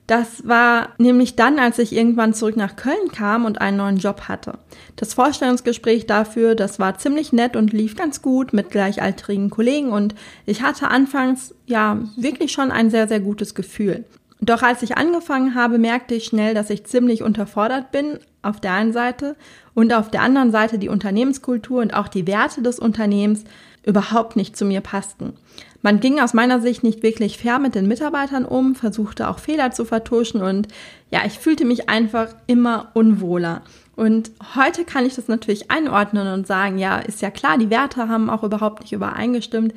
Das 0.07 0.47
war 0.47 0.89
nämlich 0.97 1.35
dann, 1.35 1.59
als 1.59 1.79
ich 1.79 1.93
irgendwann 1.93 2.33
zurück 2.33 2.55
nach 2.55 2.77
Köln 2.77 3.11
kam 3.13 3.43
und 3.43 3.59
einen 3.59 3.75
neuen 3.75 3.97
Job 3.97 4.21
hatte. 4.29 4.57
Das 4.95 5.13
Vorstellungsgespräch 5.13 6.05
dafür, 6.05 6.55
das 6.55 6.79
war 6.79 6.97
ziemlich 6.97 7.33
nett 7.33 7.57
und 7.57 7.73
lief 7.73 7.97
ganz 7.97 8.21
gut 8.21 8.53
mit 8.53 8.71
gleichaltrigen 8.71 9.49
Kollegen 9.49 9.91
und 9.91 10.15
ich 10.45 10.61
hatte 10.61 10.87
anfangs 10.87 11.53
ja 11.65 11.99
wirklich 12.15 12.53
schon 12.53 12.71
ein 12.71 12.89
sehr, 12.89 13.09
sehr 13.09 13.19
gutes 13.19 13.53
Gefühl. 13.53 14.05
Doch 14.39 14.61
als 14.61 14.81
ich 14.81 14.97
angefangen 14.97 15.55
habe, 15.55 15.77
merkte 15.77 16.15
ich 16.15 16.25
schnell, 16.25 16.53
dass 16.53 16.69
ich 16.69 16.85
ziemlich 16.85 17.23
unterfordert 17.23 17.91
bin, 17.91 18.19
auf 18.43 18.61
der 18.61 18.73
einen 18.73 18.93
Seite, 18.93 19.35
und 19.73 19.93
auf 19.93 20.09
der 20.09 20.21
anderen 20.21 20.51
Seite 20.51 20.79
die 20.79 20.89
Unternehmenskultur 20.89 21.81
und 21.81 21.93
auch 21.93 22.07
die 22.07 22.27
Werte 22.27 22.61
des 22.61 22.79
Unternehmens 22.79 23.43
überhaupt 23.83 24.35
nicht 24.35 24.57
zu 24.57 24.65
mir 24.65 24.81
passten. 24.81 25.33
Man 25.81 25.99
ging 25.99 26.19
aus 26.19 26.33
meiner 26.33 26.59
Sicht 26.59 26.83
nicht 26.83 27.03
wirklich 27.03 27.37
fair 27.37 27.59
mit 27.59 27.75
den 27.75 27.87
Mitarbeitern 27.87 28.45
um, 28.45 28.75
versuchte 28.75 29.29
auch 29.29 29.39
Fehler 29.39 29.71
zu 29.71 29.85
vertuschen 29.85 30.41
und 30.41 30.67
ja, 31.11 31.21
ich 31.25 31.39
fühlte 31.39 31.65
mich 31.65 31.89
einfach 31.89 32.29
immer 32.47 32.91
unwohler. 32.93 33.61
Und 33.95 34.29
heute 34.55 34.85
kann 34.85 35.05
ich 35.05 35.15
das 35.15 35.27
natürlich 35.27 35.71
einordnen 35.71 36.31
und 36.31 36.45
sagen, 36.45 36.77
ja, 36.77 36.99
ist 36.99 37.21
ja 37.21 37.31
klar, 37.31 37.57
die 37.57 37.71
Werte 37.71 38.07
haben 38.07 38.29
auch 38.29 38.43
überhaupt 38.43 38.81
nicht 38.81 38.93
übereingestimmt. 38.93 39.73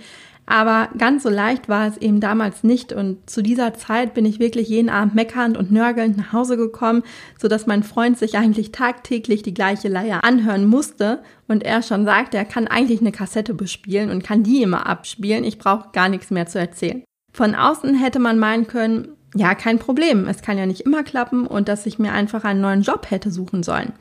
Aber 0.51 0.89
ganz 0.99 1.23
so 1.23 1.29
leicht 1.29 1.69
war 1.69 1.87
es 1.87 1.97
eben 1.97 2.19
damals 2.19 2.65
nicht. 2.65 2.93
Und 2.93 3.31
zu 3.31 3.41
dieser 3.41 3.73
Zeit 3.75 4.15
bin 4.15 4.25
ich 4.25 4.41
wirklich 4.41 4.69
jeden 4.69 4.89
Abend 4.89 5.15
meckernd 5.15 5.57
und 5.57 5.71
nörgelnd 5.71 6.17
nach 6.17 6.33
Hause 6.33 6.57
gekommen, 6.57 7.05
so 7.41 7.47
dass 7.47 7.69
mein 7.69 7.85
Freund 7.85 8.19
sich 8.19 8.37
eigentlich 8.37 8.73
tagtäglich 8.73 9.43
die 9.43 9.55
gleiche 9.55 9.89
Leier 9.89 10.25
anhören 10.25 10.67
musste. 10.67 11.23
Und 11.47 11.63
er 11.63 11.83
schon 11.83 12.05
sagte, 12.05 12.37
er 12.37 12.45
kann 12.45 12.67
eigentlich 12.67 13.01
eine 13.01 13.13
Kassette 13.13 13.55
bespielen 13.55 14.11
und 14.11 14.25
kann 14.25 14.43
die 14.43 14.63
immer 14.63 14.87
abspielen. 14.87 15.45
Ich 15.45 15.59
brauche 15.59 15.91
gar 15.93 16.09
nichts 16.09 16.33
mehr 16.33 16.47
zu 16.47 16.59
erzählen. 16.59 17.05
Von 17.33 17.55
außen 17.55 17.95
hätte 17.95 18.19
man 18.19 18.41
meinen 18.41 18.67
können, 18.67 19.17
ja, 19.37 19.55
kein 19.55 19.79
Problem. 19.79 20.27
Es 20.27 20.43
kann 20.43 20.59
ja 20.59 20.67
nicht 20.67 20.81
immer 20.81 21.05
klappen 21.05 21.47
und 21.47 21.69
dass 21.69 21.87
ich 21.87 22.01
mir 22.01 22.11
einfach 22.11 22.43
einen 22.43 22.61
neuen 22.61 22.83
Job 22.83 23.09
hätte 23.09 23.31
suchen 23.31 23.63
sollen. 23.63 23.93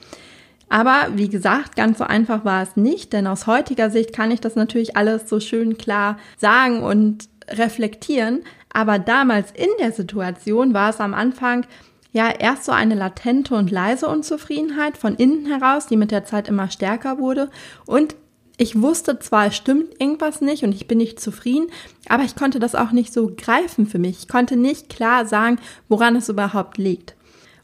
Aber 0.69 1.07
wie 1.15 1.29
gesagt, 1.29 1.75
ganz 1.75 1.97
so 1.97 2.03
einfach 2.03 2.45
war 2.45 2.61
es 2.61 2.75
nicht, 2.75 3.11
denn 3.13 3.27
aus 3.27 3.47
heutiger 3.47 3.89
Sicht 3.89 4.13
kann 4.13 4.31
ich 4.31 4.39
das 4.39 4.55
natürlich 4.55 4.95
alles 4.95 5.27
so 5.27 5.39
schön 5.39 5.77
klar 5.77 6.17
sagen 6.37 6.83
und 6.83 7.27
reflektieren. 7.49 8.43
Aber 8.71 8.99
damals 8.99 9.51
in 9.51 9.69
der 9.79 9.91
Situation 9.91 10.73
war 10.73 10.91
es 10.91 10.99
am 10.99 11.15
Anfang 11.15 11.65
ja 12.11 12.29
erst 12.29 12.65
so 12.65 12.71
eine 12.71 12.95
latente 12.95 13.55
und 13.55 13.71
leise 13.71 14.07
Unzufriedenheit 14.07 14.97
von 14.97 15.15
innen 15.15 15.47
heraus, 15.47 15.87
die 15.87 15.97
mit 15.97 16.11
der 16.11 16.25
Zeit 16.25 16.47
immer 16.47 16.69
stärker 16.69 17.17
wurde. 17.17 17.49
Und 17.85 18.15
ich 18.57 18.81
wusste 18.81 19.19
zwar, 19.19 19.47
es 19.47 19.55
stimmt 19.55 19.99
irgendwas 19.99 20.41
nicht 20.41 20.63
und 20.63 20.73
ich 20.73 20.85
bin 20.85 20.97
nicht 20.97 21.19
zufrieden, 21.19 21.67
aber 22.09 22.23
ich 22.23 22.35
konnte 22.35 22.59
das 22.59 22.75
auch 22.75 22.91
nicht 22.91 23.13
so 23.13 23.31
greifen 23.35 23.87
für 23.87 23.99
mich. 23.99 24.19
Ich 24.19 24.27
konnte 24.27 24.57
nicht 24.57 24.89
klar 24.89 25.25
sagen, 25.25 25.59
woran 25.87 26.15
es 26.15 26.29
überhaupt 26.29 26.77
liegt. 26.77 27.15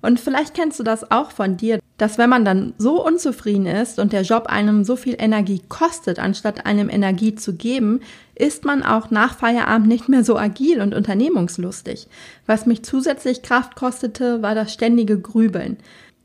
Und 0.05 0.19
vielleicht 0.19 0.53
kennst 0.53 0.79
du 0.79 0.83
das 0.83 1.09
auch 1.11 1.31
von 1.31 1.57
dir, 1.57 1.79
dass 1.97 2.17
wenn 2.17 2.29
man 2.29 2.45
dann 2.45 2.73
so 2.77 3.03
unzufrieden 3.03 3.65
ist 3.65 3.99
und 3.99 4.13
der 4.13 4.21
Job 4.21 4.47
einem 4.47 4.83
so 4.83 4.95
viel 4.95 5.15
Energie 5.17 5.61
kostet, 5.67 6.19
anstatt 6.19 6.65
einem 6.65 6.89
Energie 6.89 7.35
zu 7.35 7.55
geben, 7.55 8.01
ist 8.35 8.65
man 8.65 8.83
auch 8.83 9.09
nach 9.09 9.37
Feierabend 9.37 9.87
nicht 9.87 10.09
mehr 10.09 10.23
so 10.23 10.37
agil 10.37 10.81
und 10.81 10.93
unternehmungslustig. 10.93 12.07
Was 12.45 12.65
mich 12.65 12.83
zusätzlich 12.83 13.41
Kraft 13.41 13.75
kostete, 13.75 14.41
war 14.41 14.55
das 14.55 14.73
ständige 14.73 15.19
Grübeln. 15.19 15.77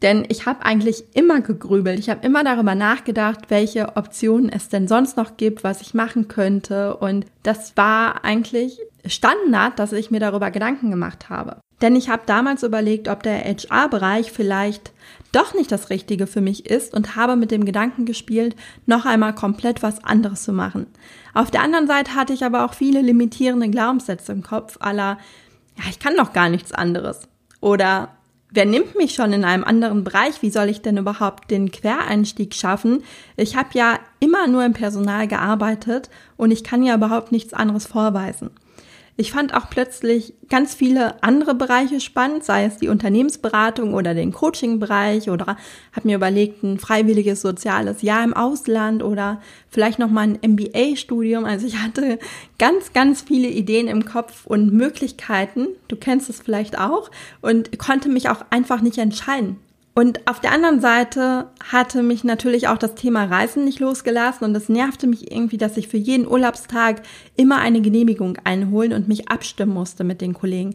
Denn 0.03 0.25
ich 0.29 0.47
habe 0.47 0.65
eigentlich 0.65 1.05
immer 1.15 1.41
gegrübelt. 1.41 1.99
Ich 1.99 2.09
habe 2.09 2.27
immer 2.27 2.43
darüber 2.43 2.75
nachgedacht, 2.75 3.47
welche 3.49 3.97
Optionen 3.97 4.51
es 4.51 4.69
denn 4.69 4.89
sonst 4.89 5.17
noch 5.17 5.37
gibt, 5.37 5.63
was 5.63 5.83
ich 5.83 5.95
machen 5.95 6.27
könnte. 6.27 6.97
Und 6.97 7.27
das 7.43 7.77
war 7.77 8.25
eigentlich 8.25 8.79
Standard, 9.07 9.79
dass 9.79 9.93
ich 9.93 10.11
mir 10.11 10.21
darüber 10.21 10.51
Gedanken 10.51 10.91
gemacht 10.91 11.29
habe. 11.29 11.57
Denn 11.81 11.97
ich 11.97 12.09
habe 12.09 12.23
damals 12.27 12.63
überlegt, 12.63 13.09
ob 13.09 13.23
der 13.23 13.43
HR-Bereich 13.45 14.33
vielleicht 14.33 14.93
doch 15.33 15.55
nicht 15.55 15.71
das 15.71 15.91
Richtige 15.91 16.27
für 16.27 16.41
mich 16.41 16.67
ist 16.67 16.95
und 16.95 17.17
habe 17.17 17.37
mit 17.37 17.51
dem 17.51 17.65
Gedanken 17.65 18.05
gespielt, 18.05 18.57
noch 18.87 19.07
einmal 19.07 19.35
komplett 19.35 19.83
was 19.83 20.05
anderes 20.05 20.43
zu 20.43 20.53
machen. 20.53 20.87
Auf 21.35 21.51
der 21.51 21.63
anderen 21.63 21.87
Seite 21.87 22.15
hatte 22.15 22.33
ich 22.33 22.45
aber 22.45 22.65
auch 22.65 22.75
viele 22.75 23.01
limitierende 23.01 23.71
Glaubenssätze 23.71 24.33
im 24.33 24.43
Kopf, 24.43 24.77
aller, 24.81 25.19
ja, 25.79 25.85
ich 25.89 25.99
kann 26.01 26.17
doch 26.17 26.33
gar 26.33 26.49
nichts 26.49 26.73
anderes. 26.73 27.29
Oder 27.61 28.11
wer 28.51 28.67
nimmt 28.67 28.97
mich 28.97 29.15
schon 29.15 29.33
in 29.33 29.45
einem 29.45 29.65
anderen 29.65 30.03
Bereich? 30.03 30.43
Wie 30.43 30.51
soll 30.51 30.69
ich 30.69 30.83
denn 30.83 30.97
überhaupt 30.97 31.51
den 31.51 31.71
Quereinstieg 31.71 32.55
schaffen? 32.55 33.05
Ich 33.37 33.57
habe 33.57 33.71
ja 33.75 33.99
immer 34.19 34.49
nur 34.49 34.65
im 34.65 34.73
Personal 34.73 35.29
gearbeitet 35.29 36.11
und 36.37 36.51
ich 36.51 36.65
kann 36.65 36.83
ja 36.83 36.95
überhaupt 36.97 37.31
nichts 37.31 37.55
anderes 37.55 37.87
vorweisen. 37.87 38.51
Ich 39.21 39.33
fand 39.33 39.53
auch 39.53 39.69
plötzlich 39.69 40.33
ganz 40.49 40.75
viele 40.75 41.23
andere 41.23 41.55
Bereiche 41.55 42.01
spannend, 42.01 42.43
sei 42.43 42.65
es 42.65 42.79
die 42.79 42.89
Unternehmensberatung 42.89 43.93
oder 43.93 44.15
den 44.15 44.33
Coaching-Bereich 44.33 45.29
oder 45.29 45.59
habe 45.93 46.09
mir 46.09 46.17
überlegt, 46.17 46.63
ein 46.63 46.79
freiwilliges 46.79 47.43
soziales 47.43 48.01
Jahr 48.01 48.25
im 48.25 48.33
Ausland 48.33 49.03
oder 49.03 49.43
vielleicht 49.69 49.99
noch 49.99 50.09
mal 50.09 50.23
ein 50.23 50.39
MBA-Studium. 50.41 51.45
Also 51.45 51.67
ich 51.67 51.77
hatte 51.77 52.19
ganz, 52.59 52.95
ganz 52.95 53.21
viele 53.21 53.49
Ideen 53.49 53.89
im 53.89 54.07
Kopf 54.07 54.47
und 54.47 54.73
Möglichkeiten. 54.73 55.67
Du 55.89 55.97
kennst 55.97 56.31
es 56.31 56.41
vielleicht 56.41 56.79
auch 56.79 57.11
und 57.43 57.79
konnte 57.79 58.09
mich 58.09 58.31
auch 58.31 58.47
einfach 58.49 58.81
nicht 58.81 58.97
entscheiden. 58.97 59.59
Und 60.01 60.27
auf 60.27 60.41
der 60.41 60.53
anderen 60.53 60.81
Seite 60.81 61.49
hatte 61.71 62.03
mich 62.03 62.25
natürlich 62.25 62.69
auch 62.69 62.79
das 62.79 62.95
Thema 62.95 63.25
Reisen 63.25 63.67
nicht 63.67 63.81
losgelassen 63.81 64.47
und 64.47 64.57
es 64.57 64.71
nervte 64.71 65.07
mich 65.07 65.31
irgendwie, 65.31 65.59
dass 65.59 65.77
ich 65.77 65.89
für 65.89 65.99
jeden 65.99 66.27
Urlaubstag 66.27 67.03
immer 67.37 67.59
eine 67.59 67.83
Genehmigung 67.83 68.39
einholen 68.45 68.95
und 68.95 69.09
mich 69.09 69.29
abstimmen 69.29 69.75
musste 69.75 70.03
mit 70.03 70.23
den 70.23 70.33
Kollegen. 70.33 70.75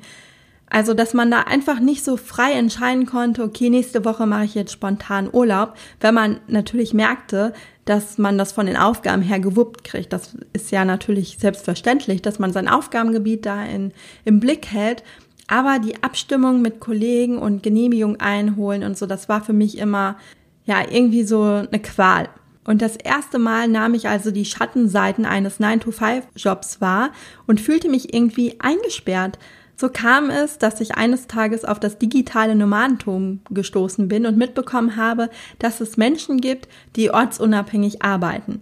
Also, 0.70 0.94
dass 0.94 1.16
man 1.16 1.32
da 1.32 1.42
einfach 1.42 1.80
nicht 1.80 2.04
so 2.04 2.18
frei 2.18 2.52
entscheiden 2.52 3.08
konnte, 3.08 3.42
okay, 3.42 3.72
nächste 3.72 4.06
Woche 4.06 4.28
mache 4.28 4.46
ich 4.46 4.54
jetzt 4.54 4.74
spontan 4.74 5.28
Urlaub, 5.34 5.74
wenn 6.02 6.14
man 6.14 6.40
natürlich 6.48 6.94
merkte, 6.94 7.54
dass 7.86 8.20
man 8.20 8.38
das 8.38 8.52
von 8.52 8.68
den 8.68 8.78
Aufgaben 8.78 9.24
her 9.24 9.40
gewuppt 9.40 9.84
kriegt. 9.84 10.14
Das 10.14 10.38
ist 10.54 10.70
ja 10.70 10.86
natürlich 10.86 11.38
selbstverständlich, 11.40 12.22
dass 12.22 12.38
man 12.38 12.54
sein 12.54 12.68
Aufgabengebiet 12.68 13.48
da 13.48 13.66
in, 13.66 13.92
im 14.24 14.40
Blick 14.40 14.68
hält. 14.68 15.02
Aber 15.48 15.80
die 15.80 16.04
Abstimmung 16.04 16.62
mit 16.62 16.80
Kollegen 16.80 17.38
und 17.38 17.64
Genehmigung 17.64 18.20
einholen 18.20 18.84
und 18.84 18.98
so, 18.98 19.06
das 19.06 19.30
war 19.30 19.44
für 19.44 19.54
mich 19.54 19.78
immer, 19.78 20.18
ja, 20.66 20.78
irgendwie 20.90 21.24
so 21.24 21.44
eine 21.44 21.80
Qual. 21.80 22.30
Und 22.66 22.82
das 22.82 22.96
erste 22.96 23.38
Mal 23.38 23.68
nahm 23.68 23.94
ich 23.94 24.08
also 24.08 24.32
die 24.32 24.46
Schattenseiten 24.46 25.26
eines 25.26 25.60
9-to-5-Jobs 25.60 26.82
wahr 26.82 27.12
und 27.46 27.62
fühlte 27.62 27.90
mich 27.90 28.14
irgendwie 28.14 28.56
eingesperrt. 28.60 29.38
So 29.76 29.90
kam 29.90 30.30
es, 30.30 30.58
dass 30.58 30.82
ich 30.82 30.96
eines 30.96 31.28
Tages 31.28 31.64
auf 31.64 31.80
das 31.80 32.00
digitale 32.00 32.56
Nomadentum 32.56 33.42
gestoßen 33.52 34.08
bin 34.08 34.26
und 34.26 34.38
mitbekommen 34.38 34.96
habe, 34.96 35.30
dass 35.60 35.82
es 35.82 35.98
Menschen 35.98 36.42
gibt, 36.42 36.68
die 36.96 37.12
ortsunabhängig 37.12 38.02
arbeiten. 38.02 38.62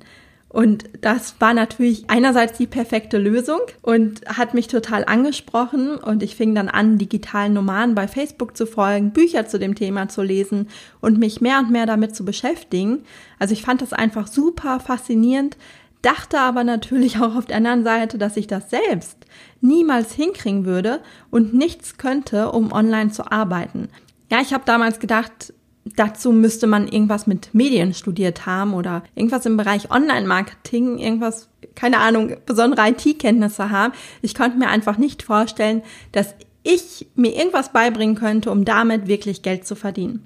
Und 0.53 0.83
das 1.01 1.33
war 1.39 1.55
natürlich 1.55 2.05
einerseits 2.09 2.59
die 2.59 2.67
perfekte 2.67 3.17
Lösung 3.17 3.59
und 3.81 4.21
hat 4.27 4.53
mich 4.53 4.67
total 4.67 5.03
angesprochen. 5.03 5.95
Und 5.95 6.21
ich 6.21 6.35
fing 6.35 6.53
dann 6.53 6.69
an, 6.69 6.99
digitalen 6.99 7.53
Nomaden 7.53 7.95
bei 7.95 8.07
Facebook 8.07 8.55
zu 8.55 8.67
folgen, 8.67 9.13
Bücher 9.13 9.47
zu 9.47 9.57
dem 9.57 9.73
Thema 9.73 10.09
zu 10.09 10.21
lesen 10.21 10.69
und 11.01 11.17
mich 11.17 11.41
mehr 11.41 11.57
und 11.57 11.71
mehr 11.71 11.87
damit 11.87 12.15
zu 12.15 12.23
beschäftigen. 12.23 12.99
Also 13.39 13.53
ich 13.53 13.63
fand 13.63 13.81
das 13.81 13.93
einfach 13.93 14.27
super 14.27 14.79
faszinierend, 14.79 15.57
dachte 16.03 16.39
aber 16.39 16.63
natürlich 16.63 17.17
auch 17.19 17.35
auf 17.35 17.47
der 17.47 17.57
anderen 17.57 17.83
Seite, 17.83 18.19
dass 18.19 18.37
ich 18.37 18.45
das 18.45 18.69
selbst 18.69 19.17
niemals 19.59 20.13
hinkriegen 20.13 20.65
würde 20.65 20.99
und 21.31 21.55
nichts 21.55 21.97
könnte, 21.97 22.51
um 22.51 22.71
online 22.71 23.09
zu 23.09 23.31
arbeiten. 23.31 23.89
Ja, 24.31 24.39
ich 24.39 24.53
habe 24.53 24.65
damals 24.67 24.99
gedacht, 24.99 25.51
dazu 25.85 26.31
müsste 26.31 26.67
man 26.67 26.87
irgendwas 26.87 27.27
mit 27.27 27.53
Medien 27.53 27.93
studiert 27.93 28.45
haben 28.45 28.73
oder 28.73 29.03
irgendwas 29.15 29.45
im 29.45 29.57
Bereich 29.57 29.91
Online-Marketing, 29.91 30.97
irgendwas, 30.97 31.49
keine 31.75 31.99
Ahnung, 31.99 32.37
besondere 32.45 32.89
IT-Kenntnisse 32.89 33.69
haben. 33.69 33.93
Ich 34.21 34.35
konnte 34.35 34.57
mir 34.57 34.69
einfach 34.69 34.97
nicht 34.97 35.23
vorstellen, 35.23 35.81
dass 36.11 36.35
ich 36.63 37.07
mir 37.15 37.35
irgendwas 37.35 37.73
beibringen 37.73 38.15
könnte, 38.15 38.49
um 38.49 38.63
damit 38.65 39.07
wirklich 39.07 39.41
Geld 39.41 39.67
zu 39.67 39.75
verdienen. 39.75 40.23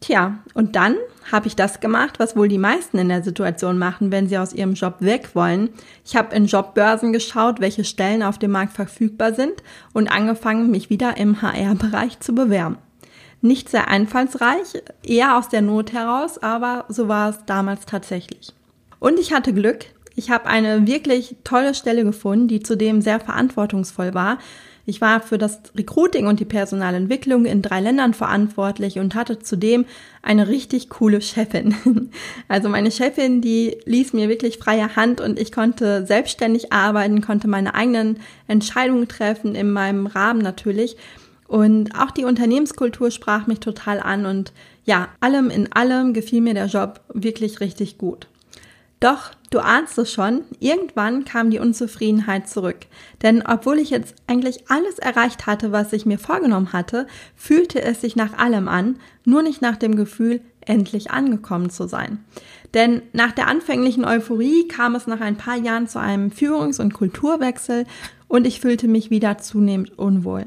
Tja, 0.00 0.38
und 0.54 0.76
dann 0.76 0.96
habe 1.32 1.46
ich 1.46 1.56
das 1.56 1.80
gemacht, 1.80 2.18
was 2.18 2.36
wohl 2.36 2.48
die 2.48 2.58
meisten 2.58 2.98
in 2.98 3.08
der 3.08 3.22
Situation 3.22 3.78
machen, 3.78 4.12
wenn 4.12 4.28
sie 4.28 4.36
aus 4.38 4.52
ihrem 4.52 4.74
Job 4.74 4.96
weg 5.00 5.30
wollen. 5.34 5.70
Ich 6.04 6.16
habe 6.16 6.34
in 6.36 6.46
Jobbörsen 6.46 7.12
geschaut, 7.12 7.60
welche 7.60 7.84
Stellen 7.84 8.22
auf 8.22 8.38
dem 8.38 8.50
Markt 8.50 8.74
verfügbar 8.74 9.32
sind 9.32 9.62
und 9.94 10.08
angefangen, 10.08 10.70
mich 10.70 10.90
wieder 10.90 11.16
im 11.16 11.40
HR-Bereich 11.40 12.20
zu 12.20 12.34
bewerben. 12.34 12.76
Nicht 13.46 13.68
sehr 13.68 13.86
einfallsreich, 13.88 14.82
eher 15.04 15.38
aus 15.38 15.48
der 15.48 15.62
Not 15.62 15.92
heraus, 15.92 16.38
aber 16.38 16.84
so 16.88 17.06
war 17.06 17.30
es 17.30 17.38
damals 17.46 17.86
tatsächlich. 17.86 18.52
Und 18.98 19.20
ich 19.20 19.32
hatte 19.32 19.52
Glück. 19.52 19.84
Ich 20.16 20.30
habe 20.30 20.46
eine 20.46 20.86
wirklich 20.86 21.36
tolle 21.44 21.74
Stelle 21.74 22.02
gefunden, 22.02 22.48
die 22.48 22.60
zudem 22.60 23.02
sehr 23.02 23.20
verantwortungsvoll 23.20 24.14
war. 24.14 24.38
Ich 24.84 25.00
war 25.00 25.20
für 25.20 25.38
das 25.38 25.60
Recruiting 25.76 26.26
und 26.26 26.40
die 26.40 26.44
Personalentwicklung 26.44 27.44
in 27.44 27.62
drei 27.62 27.80
Ländern 27.80 28.14
verantwortlich 28.14 28.98
und 28.98 29.14
hatte 29.14 29.38
zudem 29.38 29.84
eine 30.22 30.48
richtig 30.48 30.88
coole 30.88 31.20
Chefin. 31.20 31.74
Also 32.48 32.68
meine 32.68 32.90
Chefin, 32.90 33.40
die 33.40 33.76
ließ 33.84 34.12
mir 34.12 34.28
wirklich 34.28 34.58
freie 34.58 34.96
Hand 34.96 35.20
und 35.20 35.38
ich 35.38 35.52
konnte 35.52 36.06
selbstständig 36.06 36.72
arbeiten, 36.72 37.20
konnte 37.20 37.48
meine 37.48 37.74
eigenen 37.74 38.18
Entscheidungen 38.48 39.08
treffen, 39.08 39.54
in 39.54 39.72
meinem 39.72 40.06
Rahmen 40.06 40.40
natürlich. 40.40 40.96
Und 41.46 41.94
auch 41.98 42.10
die 42.10 42.24
Unternehmenskultur 42.24 43.10
sprach 43.10 43.46
mich 43.46 43.60
total 43.60 44.00
an 44.00 44.26
und 44.26 44.52
ja, 44.84 45.08
allem 45.20 45.50
in 45.50 45.72
allem 45.72 46.12
gefiel 46.12 46.40
mir 46.40 46.54
der 46.54 46.66
Job 46.66 47.00
wirklich 47.12 47.60
richtig 47.60 47.98
gut. 47.98 48.28
Doch, 48.98 49.32
du 49.50 49.58
ahnst 49.58 49.98
es 49.98 50.10
schon, 50.10 50.42
irgendwann 50.58 51.26
kam 51.26 51.50
die 51.50 51.58
Unzufriedenheit 51.58 52.48
zurück. 52.48 52.86
Denn 53.22 53.42
obwohl 53.46 53.78
ich 53.78 53.90
jetzt 53.90 54.14
eigentlich 54.26 54.70
alles 54.70 54.98
erreicht 54.98 55.46
hatte, 55.46 55.70
was 55.70 55.92
ich 55.92 56.06
mir 56.06 56.18
vorgenommen 56.18 56.72
hatte, 56.72 57.06
fühlte 57.36 57.82
es 57.82 58.00
sich 58.00 58.16
nach 58.16 58.38
allem 58.38 58.68
an, 58.68 58.98
nur 59.24 59.42
nicht 59.42 59.60
nach 59.60 59.76
dem 59.76 59.96
Gefühl, 59.96 60.40
endlich 60.62 61.10
angekommen 61.10 61.68
zu 61.68 61.86
sein. 61.86 62.24
Denn 62.74 63.02
nach 63.12 63.32
der 63.32 63.48
anfänglichen 63.48 64.04
Euphorie 64.04 64.66
kam 64.66 64.94
es 64.94 65.06
nach 65.06 65.20
ein 65.20 65.36
paar 65.36 65.56
Jahren 65.56 65.88
zu 65.88 66.00
einem 66.00 66.30
Führungs- 66.30 66.80
und 66.80 66.94
Kulturwechsel 66.94 67.84
und 68.28 68.46
ich 68.46 68.60
fühlte 68.60 68.88
mich 68.88 69.10
wieder 69.10 69.38
zunehmend 69.38 69.98
unwohl. 69.98 70.46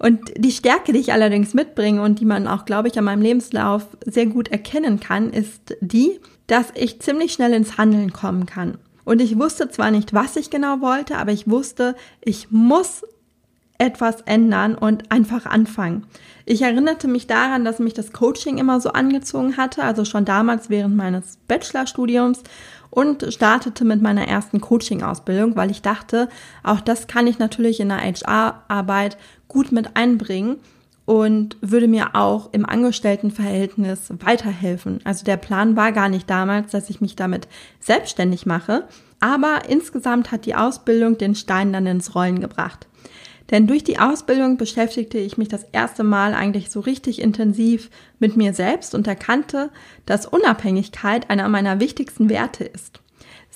Und 0.00 0.32
die 0.34 0.50
Stärke, 0.50 0.94
die 0.94 0.98
ich 0.98 1.12
allerdings 1.12 1.52
mitbringe 1.52 2.02
und 2.02 2.20
die 2.20 2.24
man 2.24 2.48
auch, 2.48 2.64
glaube 2.64 2.88
ich, 2.88 2.98
an 2.98 3.04
meinem 3.04 3.20
Lebenslauf 3.20 3.86
sehr 4.06 4.24
gut 4.24 4.48
erkennen 4.48 4.98
kann, 4.98 5.30
ist 5.30 5.76
die, 5.82 6.18
dass 6.46 6.68
ich 6.74 7.00
ziemlich 7.02 7.34
schnell 7.34 7.52
ins 7.52 7.76
Handeln 7.76 8.10
kommen 8.10 8.46
kann. 8.46 8.78
Und 9.04 9.20
ich 9.20 9.38
wusste 9.38 9.68
zwar 9.68 9.90
nicht, 9.90 10.14
was 10.14 10.36
ich 10.36 10.48
genau 10.48 10.80
wollte, 10.80 11.18
aber 11.18 11.32
ich 11.32 11.50
wusste, 11.50 11.96
ich 12.22 12.50
muss 12.50 13.02
etwas 13.76 14.22
ändern 14.22 14.74
und 14.74 15.12
einfach 15.12 15.44
anfangen. 15.44 16.06
Ich 16.46 16.62
erinnerte 16.62 17.06
mich 17.06 17.26
daran, 17.26 17.64
dass 17.64 17.78
mich 17.78 17.92
das 17.92 18.12
Coaching 18.12 18.56
immer 18.56 18.80
so 18.80 18.90
angezogen 18.90 19.58
hatte, 19.58 19.82
also 19.82 20.06
schon 20.06 20.24
damals 20.24 20.70
während 20.70 20.96
meines 20.96 21.38
Bachelorstudiums 21.46 22.42
und 22.90 23.32
startete 23.32 23.84
mit 23.84 24.02
meiner 24.02 24.26
ersten 24.26 24.60
Coaching-Ausbildung, 24.60 25.56
weil 25.56 25.70
ich 25.70 25.82
dachte, 25.82 26.28
auch 26.62 26.80
das 26.80 27.06
kann 27.06 27.26
ich 27.26 27.38
natürlich 27.38 27.80
in 27.80 27.88
der 27.88 28.00
HR-Arbeit 28.00 29.16
gut 29.50 29.72
mit 29.72 29.96
einbringen 29.96 30.56
und 31.04 31.56
würde 31.60 31.88
mir 31.88 32.14
auch 32.14 32.52
im 32.52 32.64
Angestelltenverhältnis 32.64 34.12
weiterhelfen. 34.20 35.00
Also 35.04 35.24
der 35.24 35.36
Plan 35.36 35.76
war 35.76 35.92
gar 35.92 36.08
nicht 36.08 36.30
damals, 36.30 36.70
dass 36.70 36.88
ich 36.88 37.00
mich 37.00 37.16
damit 37.16 37.48
selbstständig 37.80 38.46
mache, 38.46 38.86
aber 39.18 39.68
insgesamt 39.68 40.30
hat 40.30 40.46
die 40.46 40.54
Ausbildung 40.54 41.18
den 41.18 41.34
Stein 41.34 41.72
dann 41.72 41.86
ins 41.86 42.14
Rollen 42.14 42.40
gebracht. 42.40 42.86
Denn 43.50 43.66
durch 43.66 43.82
die 43.82 43.98
Ausbildung 43.98 44.56
beschäftigte 44.56 45.18
ich 45.18 45.36
mich 45.36 45.48
das 45.48 45.64
erste 45.72 46.04
Mal 46.04 46.32
eigentlich 46.34 46.70
so 46.70 46.78
richtig 46.78 47.20
intensiv 47.20 47.90
mit 48.20 48.36
mir 48.36 48.54
selbst 48.54 48.94
und 48.94 49.08
erkannte, 49.08 49.70
dass 50.06 50.26
Unabhängigkeit 50.26 51.28
einer 51.28 51.48
meiner 51.48 51.80
wichtigsten 51.80 52.30
Werte 52.30 52.62
ist 52.62 53.00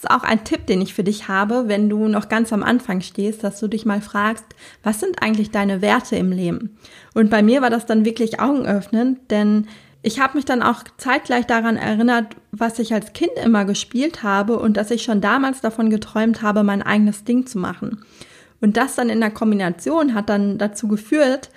ist 0.05 0.11
auch 0.11 0.23
ein 0.23 0.45
Tipp, 0.45 0.67
den 0.67 0.81
ich 0.83 0.95
für 0.95 1.05
dich 1.05 1.29
habe, 1.29 1.65
wenn 1.67 1.89
du 1.89 2.09
noch 2.09 2.29
ganz 2.29 2.53
am 2.53 2.63
Anfang 2.63 3.01
stehst, 3.01 3.43
dass 3.43 3.59
du 3.61 3.69
dich 3.69 3.87
mal 3.87 4.01
fragst, 4.01 4.45
was 4.83 5.01
sind 5.01 5.23
eigentlich 5.23 5.51
deine 5.51 5.81
Werte 5.81 6.17
im 6.17 6.31
Leben? 6.31 6.77
Und 7.15 7.31
bei 7.31 7.43
mir 7.43 7.63
war 7.63 7.71
das 7.71 7.87
dann 7.87 8.05
wirklich 8.05 8.41
augenöffnend, 8.41 9.19
denn 9.31 9.67
ich 10.03 10.21
habe 10.21 10.37
mich 10.37 10.45
dann 10.45 10.63
auch 10.63 10.85
zeitgleich 10.99 11.47
daran 11.47 11.77
erinnert, 11.77 12.37
was 12.53 12.79
ich 12.79 12.93
als 12.93 13.15
Kind 13.15 13.33
immer 13.43 13.65
gespielt 13.65 14.23
habe 14.23 14.59
und 14.59 14.77
dass 14.77 14.91
ich 14.91 15.03
schon 15.03 15.23
damals 15.23 15.63
davon 15.63 15.89
geträumt 15.89 16.43
habe, 16.43 16.63
mein 16.63 16.83
eigenes 16.83 17.25
Ding 17.25 17.47
zu 17.47 17.59
machen. 17.59 18.05
Und 18.61 18.77
das 18.77 18.95
dann 18.95 19.09
in 19.09 19.21
der 19.21 19.31
Kombination 19.31 20.15
hat 20.15 20.29
dann 20.29 20.59
dazu 20.59 20.89
geführt, 20.89 21.49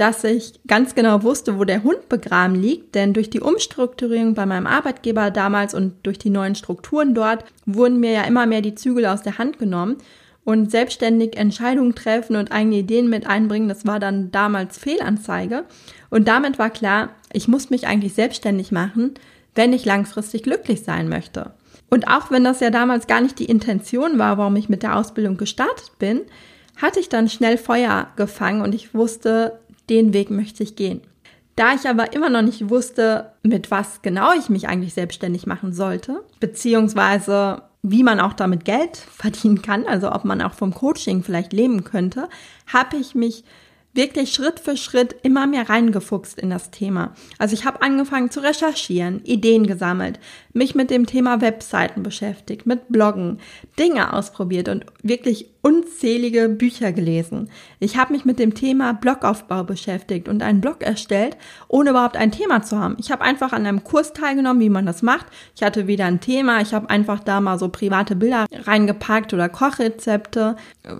dass 0.00 0.24
ich 0.24 0.58
ganz 0.66 0.94
genau 0.94 1.22
wusste, 1.22 1.58
wo 1.58 1.64
der 1.64 1.82
Hund 1.82 2.08
begraben 2.08 2.54
liegt, 2.54 2.94
denn 2.94 3.12
durch 3.12 3.28
die 3.28 3.40
Umstrukturierung 3.40 4.32
bei 4.32 4.46
meinem 4.46 4.66
Arbeitgeber 4.66 5.30
damals 5.30 5.74
und 5.74 5.92
durch 6.04 6.18
die 6.18 6.30
neuen 6.30 6.54
Strukturen 6.54 7.14
dort 7.14 7.44
wurden 7.66 8.00
mir 8.00 8.12
ja 8.12 8.22
immer 8.22 8.46
mehr 8.46 8.62
die 8.62 8.74
Zügel 8.74 9.04
aus 9.04 9.20
der 9.20 9.36
Hand 9.36 9.58
genommen. 9.58 9.98
Und 10.42 10.70
selbstständig 10.70 11.36
Entscheidungen 11.36 11.94
treffen 11.94 12.36
und 12.36 12.50
eigene 12.50 12.76
Ideen 12.76 13.10
mit 13.10 13.26
einbringen, 13.26 13.68
das 13.68 13.86
war 13.86 14.00
dann 14.00 14.30
damals 14.30 14.78
Fehlanzeige. 14.78 15.64
Und 16.08 16.28
damit 16.28 16.58
war 16.58 16.70
klar, 16.70 17.10
ich 17.30 17.46
muss 17.46 17.68
mich 17.68 17.86
eigentlich 17.86 18.14
selbstständig 18.14 18.72
machen, 18.72 19.12
wenn 19.54 19.74
ich 19.74 19.84
langfristig 19.84 20.44
glücklich 20.44 20.82
sein 20.82 21.10
möchte. 21.10 21.52
Und 21.90 22.08
auch 22.08 22.30
wenn 22.30 22.42
das 22.42 22.60
ja 22.60 22.70
damals 22.70 23.06
gar 23.06 23.20
nicht 23.20 23.38
die 23.38 23.44
Intention 23.44 24.18
war, 24.18 24.38
warum 24.38 24.56
ich 24.56 24.70
mit 24.70 24.82
der 24.82 24.96
Ausbildung 24.96 25.36
gestartet 25.36 25.92
bin, 25.98 26.22
hatte 26.80 27.00
ich 27.00 27.10
dann 27.10 27.28
schnell 27.28 27.58
Feuer 27.58 28.08
gefangen 28.16 28.62
und 28.62 28.74
ich 28.74 28.94
wusste, 28.94 29.60
den 29.90 30.14
Weg 30.14 30.30
möchte 30.30 30.62
ich 30.62 30.76
gehen. 30.76 31.02
Da 31.56 31.74
ich 31.74 31.86
aber 31.86 32.14
immer 32.14 32.30
noch 32.30 32.42
nicht 32.42 32.70
wusste, 32.70 33.32
mit 33.42 33.70
was 33.70 34.00
genau 34.00 34.32
ich 34.32 34.48
mich 34.48 34.68
eigentlich 34.68 34.94
selbstständig 34.94 35.46
machen 35.46 35.72
sollte, 35.72 36.24
beziehungsweise 36.38 37.62
wie 37.82 38.02
man 38.02 38.20
auch 38.20 38.32
damit 38.32 38.64
Geld 38.64 38.96
verdienen 39.10 39.60
kann, 39.60 39.86
also 39.86 40.12
ob 40.12 40.24
man 40.24 40.40
auch 40.40 40.54
vom 40.54 40.72
Coaching 40.72 41.22
vielleicht 41.22 41.52
leben 41.52 41.84
könnte, 41.84 42.28
habe 42.66 42.96
ich 42.96 43.14
mich 43.14 43.44
wirklich 43.92 44.32
Schritt 44.32 44.60
für 44.60 44.76
Schritt 44.76 45.16
immer 45.22 45.46
mehr 45.46 45.68
reingefuchst 45.68 46.38
in 46.38 46.50
das 46.50 46.70
Thema. 46.70 47.12
Also 47.38 47.54
ich 47.54 47.64
habe 47.64 47.82
angefangen 47.82 48.30
zu 48.30 48.40
recherchieren, 48.40 49.24
Ideen 49.24 49.66
gesammelt, 49.66 50.20
mich 50.52 50.74
mit 50.74 50.90
dem 50.90 51.06
Thema 51.06 51.40
Webseiten 51.40 52.02
beschäftigt, 52.02 52.66
mit 52.66 52.88
Bloggen, 52.88 53.38
Dinge 53.78 54.12
ausprobiert 54.12 54.68
und 54.68 54.84
wirklich 55.02 55.46
unzählige 55.62 56.48
Bücher 56.48 56.92
gelesen. 56.92 57.50
Ich 57.78 57.96
habe 57.96 58.12
mich 58.12 58.24
mit 58.24 58.38
dem 58.38 58.54
Thema 58.54 58.94
Blogaufbau 58.94 59.62
beschäftigt 59.64 60.28
und 60.28 60.42
einen 60.42 60.60
Blog 60.60 60.82
erstellt, 60.82 61.36
ohne 61.68 61.90
überhaupt 61.90 62.16
ein 62.16 62.32
Thema 62.32 62.62
zu 62.62 62.78
haben. 62.78 62.96
Ich 62.98 63.10
habe 63.10 63.22
einfach 63.22 63.52
an 63.52 63.66
einem 63.66 63.84
Kurs 63.84 64.12
teilgenommen, 64.12 64.62
wie 64.62 64.70
man 64.70 64.86
das 64.86 65.02
macht. 65.02 65.26
Ich 65.54 65.62
hatte 65.62 65.86
wieder 65.86 66.06
ein 66.06 66.20
Thema, 66.20 66.60
ich 66.60 66.72
habe 66.72 66.88
einfach 66.88 67.20
da 67.20 67.40
mal 67.40 67.58
so 67.58 67.68
private 67.68 68.16
Bilder 68.16 68.46
reingepackt 68.50 69.34
oder 69.34 69.48
Kochrezepte. 69.48 70.56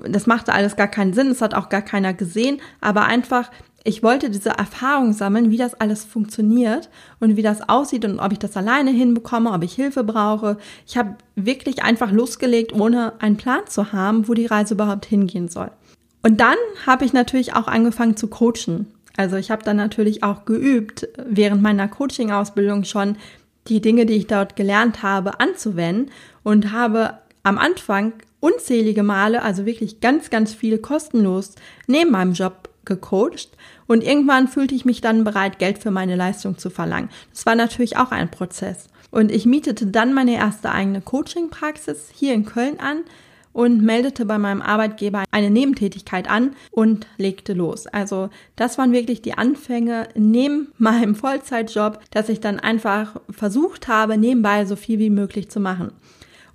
Das 0.07 0.27
machte 0.27 0.53
alles 0.53 0.77
gar 0.77 0.89
keinen 0.89 1.15
Sinn, 1.15 1.29
es 1.29 1.41
hat 1.41 1.55
auch 1.55 1.71
gar 1.71 1.83
keiner 1.83 2.13
gesehen, 2.13 2.61
aber 2.81 3.05
einfach 3.05 3.51
ich 3.83 4.03
wollte 4.03 4.29
diese 4.29 4.51
Erfahrung 4.51 5.13
sammeln, 5.13 5.51
wie 5.51 5.57
das 5.57 5.75
alles 5.75 6.05
funktioniert 6.05 6.91
und 7.19 7.37
wie 7.37 7.43
das 7.43 7.69
aussieht 7.69 8.05
und 8.05 8.21
ob 8.21 8.33
ich 8.33 8.39
das 8.39 8.57
alleine 8.57 8.91
hinbekomme, 8.91 9.53
ob 9.53 9.63
ich 9.63 9.73
Hilfe 9.73 10.05
brauche. 10.05 10.59
Ich 10.87 10.99
habe 10.99 11.17
wirklich 11.35 11.83
einfach 11.83 12.13
losgelegt, 12.13 12.75
ohne 12.75 13.15
einen 13.21 13.39
Plan 13.39 13.63
zu 13.67 13.93
haben, 13.93 14.29
wo 14.29 14.35
die 14.35 14.47
Reise 14.47 14.75
überhaupt 14.75 15.07
hingehen 15.07 15.49
soll. 15.49 15.71
Und 16.23 16.41
dann 16.41 16.57
habe 16.87 17.07
ich 17.07 17.15
natürlich 17.15 17.55
auch 17.55 17.69
angefangen 17.69 18.17
zu 18.17 18.29
coachen. 18.29 18.89
Also 19.17 19.37
ich 19.37 19.51
habe 19.51 19.65
dann 19.65 19.77
natürlich 19.77 20.23
auch 20.23 20.45
geübt, 20.45 21.09
während 21.27 21.63
meiner 21.63 21.89
Coaching-Ausbildung 21.89 22.85
schon 22.85 23.17
die 23.69 23.81
Dinge, 23.81 24.05
die 24.05 24.15
ich 24.15 24.27
dort 24.27 24.57
gelernt 24.57 25.03
habe, 25.03 25.41
anzuwenden 25.41 26.11
und 26.43 26.73
habe 26.73 27.19
am 27.43 27.57
Anfang 27.57 28.13
unzählige 28.41 29.03
Male, 29.03 29.43
also 29.43 29.67
wirklich 29.67 30.01
ganz, 30.01 30.31
ganz 30.31 30.55
viel 30.55 30.79
kostenlos 30.79 31.55
neben 31.87 32.11
meinem 32.11 32.33
Job 32.33 32.60
gecoacht 32.85 33.51
und 33.87 34.03
irgendwann 34.03 34.49
fühlte 34.49 34.75
ich 34.75 34.85
mich 34.85 35.01
dann 35.01 35.25
bereit, 35.25 35.59
Geld 35.59 35.79
für 35.79 35.91
meine 35.91 36.17
Leistung 36.17 36.59
zu 36.59 36.71
verlangen. 36.71 37.11
Das 37.33 37.47
war 37.47 37.55
natürlich 37.55 37.97
auch 37.97 38.13
ein 38.13 38.31
Prozess. 38.31 38.89
Und 39.11 39.33
ich 39.33 39.47
mietete 39.47 39.87
dann 39.87 40.15
meine 40.15 40.37
erste 40.37 40.71
eigene 40.71 41.01
Coaching-Praxis 41.01 42.11
hier 42.15 42.35
in 42.35 42.45
Köln 42.45 42.79
an 42.79 43.03
und 43.53 43.83
meldete 43.83 44.25
bei 44.25 44.39
meinem 44.39 44.63
Arbeitgeber 44.63 45.25
eine 45.31 45.51
Nebentätigkeit 45.51 46.31
an 46.31 46.55
und 46.71 47.07
legte 47.17 47.53
los. 47.53 47.87
Also 47.87 48.31
das 48.57 48.79
waren 48.79 48.93
wirklich 48.93 49.23
die 49.23 49.35
Anfänge 49.35 50.09
neben 50.15 50.73
meinem 50.79 51.15
Vollzeitjob, 51.15 52.01
dass 52.11 52.29
ich 52.29 52.41
dann 52.41 52.61
einfach 52.61 53.21
versucht 53.31 53.89
habe, 53.89 54.17
nebenbei 54.17 54.65
so 54.65 54.77
viel 54.77 54.99
wie 54.99 55.11
möglich 55.11 55.51
zu 55.51 55.61
machen. 55.61 55.93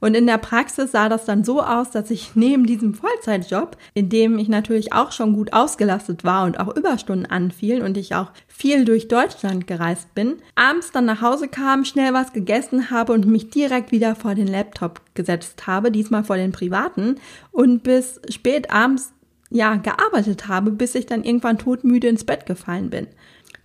Und 0.05 0.13
in 0.13 0.27
der 0.27 0.37
Praxis 0.37 0.91
sah 0.91 1.09
das 1.09 1.25
dann 1.25 1.43
so 1.43 1.63
aus, 1.63 1.89
dass 1.89 2.11
ich 2.11 2.35
neben 2.35 2.67
diesem 2.67 2.93
Vollzeitjob, 2.93 3.75
in 3.95 4.07
dem 4.07 4.37
ich 4.37 4.47
natürlich 4.47 4.93
auch 4.93 5.11
schon 5.11 5.33
gut 5.33 5.51
ausgelastet 5.51 6.23
war 6.23 6.45
und 6.45 6.59
auch 6.59 6.75
Überstunden 6.75 7.25
anfielen 7.25 7.81
und 7.81 7.97
ich 7.97 8.13
auch 8.13 8.29
viel 8.47 8.85
durch 8.85 9.07
Deutschland 9.07 9.65
gereist 9.65 10.13
bin, 10.13 10.35
abends 10.53 10.91
dann 10.91 11.05
nach 11.05 11.23
Hause 11.23 11.47
kam, 11.47 11.85
schnell 11.85 12.13
was 12.13 12.33
gegessen 12.33 12.91
habe 12.91 13.13
und 13.13 13.25
mich 13.25 13.49
direkt 13.49 13.91
wieder 13.91 14.13
vor 14.13 14.35
den 14.35 14.45
Laptop 14.45 15.01
gesetzt 15.15 15.65
habe, 15.65 15.89
diesmal 15.89 16.23
vor 16.23 16.37
den 16.37 16.51
privaten 16.51 17.15
und 17.51 17.81
bis 17.81 18.21
spät 18.29 18.69
abends 18.69 19.11
ja 19.49 19.73
gearbeitet 19.73 20.47
habe, 20.47 20.69
bis 20.69 20.93
ich 20.93 21.07
dann 21.07 21.23
irgendwann 21.23 21.57
todmüde 21.57 22.09
ins 22.09 22.25
Bett 22.25 22.45
gefallen 22.45 22.91
bin. 22.91 23.07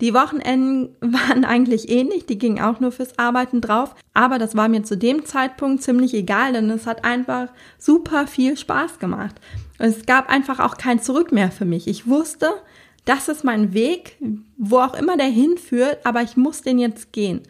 Die 0.01 0.13
Wochenenden 0.15 0.89
waren 1.01 1.45
eigentlich 1.45 1.89
ähnlich, 1.89 2.25
die 2.25 2.37
gingen 2.37 2.61
auch 2.61 2.79
nur 2.79 2.91
fürs 2.91 3.17
Arbeiten 3.17 3.61
drauf, 3.61 3.95
aber 4.13 4.39
das 4.39 4.55
war 4.55 4.67
mir 4.67 4.83
zu 4.83 4.97
dem 4.97 5.25
Zeitpunkt 5.25 5.83
ziemlich 5.83 6.13
egal, 6.13 6.53
denn 6.53 6.69
es 6.69 6.87
hat 6.87 7.05
einfach 7.05 7.49
super 7.77 8.27
viel 8.27 8.57
Spaß 8.57 8.99
gemacht. 8.99 9.35
Und 9.79 9.85
es 9.85 10.05
gab 10.05 10.29
einfach 10.29 10.59
auch 10.59 10.77
kein 10.77 11.01
Zurück 11.01 11.31
mehr 11.31 11.51
für 11.51 11.65
mich. 11.65 11.87
Ich 11.87 12.07
wusste, 12.07 12.49
das 13.05 13.29
ist 13.29 13.43
mein 13.43 13.73
Weg, 13.73 14.17
wo 14.57 14.79
auch 14.79 14.93
immer 14.93 15.17
der 15.17 15.27
hinführt, 15.27 15.99
aber 16.03 16.21
ich 16.21 16.35
muss 16.35 16.61
den 16.61 16.79
jetzt 16.79 17.13
gehen. 17.13 17.41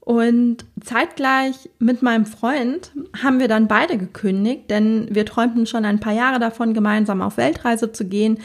Und 0.00 0.66
zeitgleich 0.82 1.70
mit 1.78 2.02
meinem 2.02 2.26
Freund 2.26 2.92
haben 3.22 3.40
wir 3.40 3.48
dann 3.48 3.68
beide 3.68 3.96
gekündigt, 3.96 4.70
denn 4.70 5.08
wir 5.10 5.24
träumten 5.24 5.66
schon 5.66 5.86
ein 5.86 5.98
paar 5.98 6.12
Jahre 6.12 6.38
davon, 6.38 6.74
gemeinsam 6.74 7.22
auf 7.22 7.38
Weltreise 7.38 7.90
zu 7.90 8.04
gehen 8.04 8.38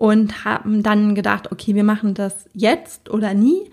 und 0.00 0.46
haben 0.46 0.82
dann 0.82 1.14
gedacht, 1.14 1.52
okay, 1.52 1.74
wir 1.74 1.84
machen 1.84 2.14
das 2.14 2.46
jetzt 2.54 3.10
oder 3.10 3.34
nie. 3.34 3.70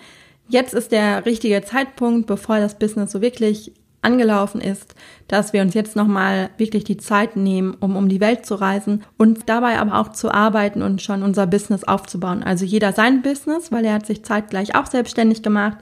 Jetzt 0.50 0.74
ist 0.74 0.92
der 0.92 1.26
richtige 1.26 1.62
Zeitpunkt, 1.62 2.28
bevor 2.28 2.60
das 2.60 2.78
Business 2.78 3.14
so 3.14 3.22
wirklich 3.22 3.72
angelaufen 4.02 4.60
ist, 4.60 4.94
dass 5.30 5.54
wir 5.54 5.62
uns 5.62 5.74
jetzt 5.74 5.96
nochmal 5.96 6.50
wirklich 6.58 6.84
die 6.84 6.98
Zeit 6.98 7.38
nehmen, 7.38 7.78
um 7.80 7.96
um 7.96 8.10
die 8.10 8.20
Welt 8.20 8.46
zu 8.46 8.56
reisen 8.56 9.06
und 9.16 9.48
dabei 9.48 9.80
aber 9.80 10.00
auch 10.00 10.12
zu 10.12 10.30
arbeiten 10.30 10.82
und 10.82 11.02
schon 11.02 11.24
unser 11.24 11.48
Business 11.48 11.86
aufzubauen. 11.86 12.44
Also 12.44 12.66
jeder 12.66 12.92
sein 12.92 13.22
Business, 13.22 13.72
weil 13.72 13.86
er 13.86 13.94
hat 13.94 14.06
sich 14.06 14.26
zeitgleich 14.26 14.76
auch 14.76 14.86
selbstständig 14.86 15.44
gemacht 15.44 15.78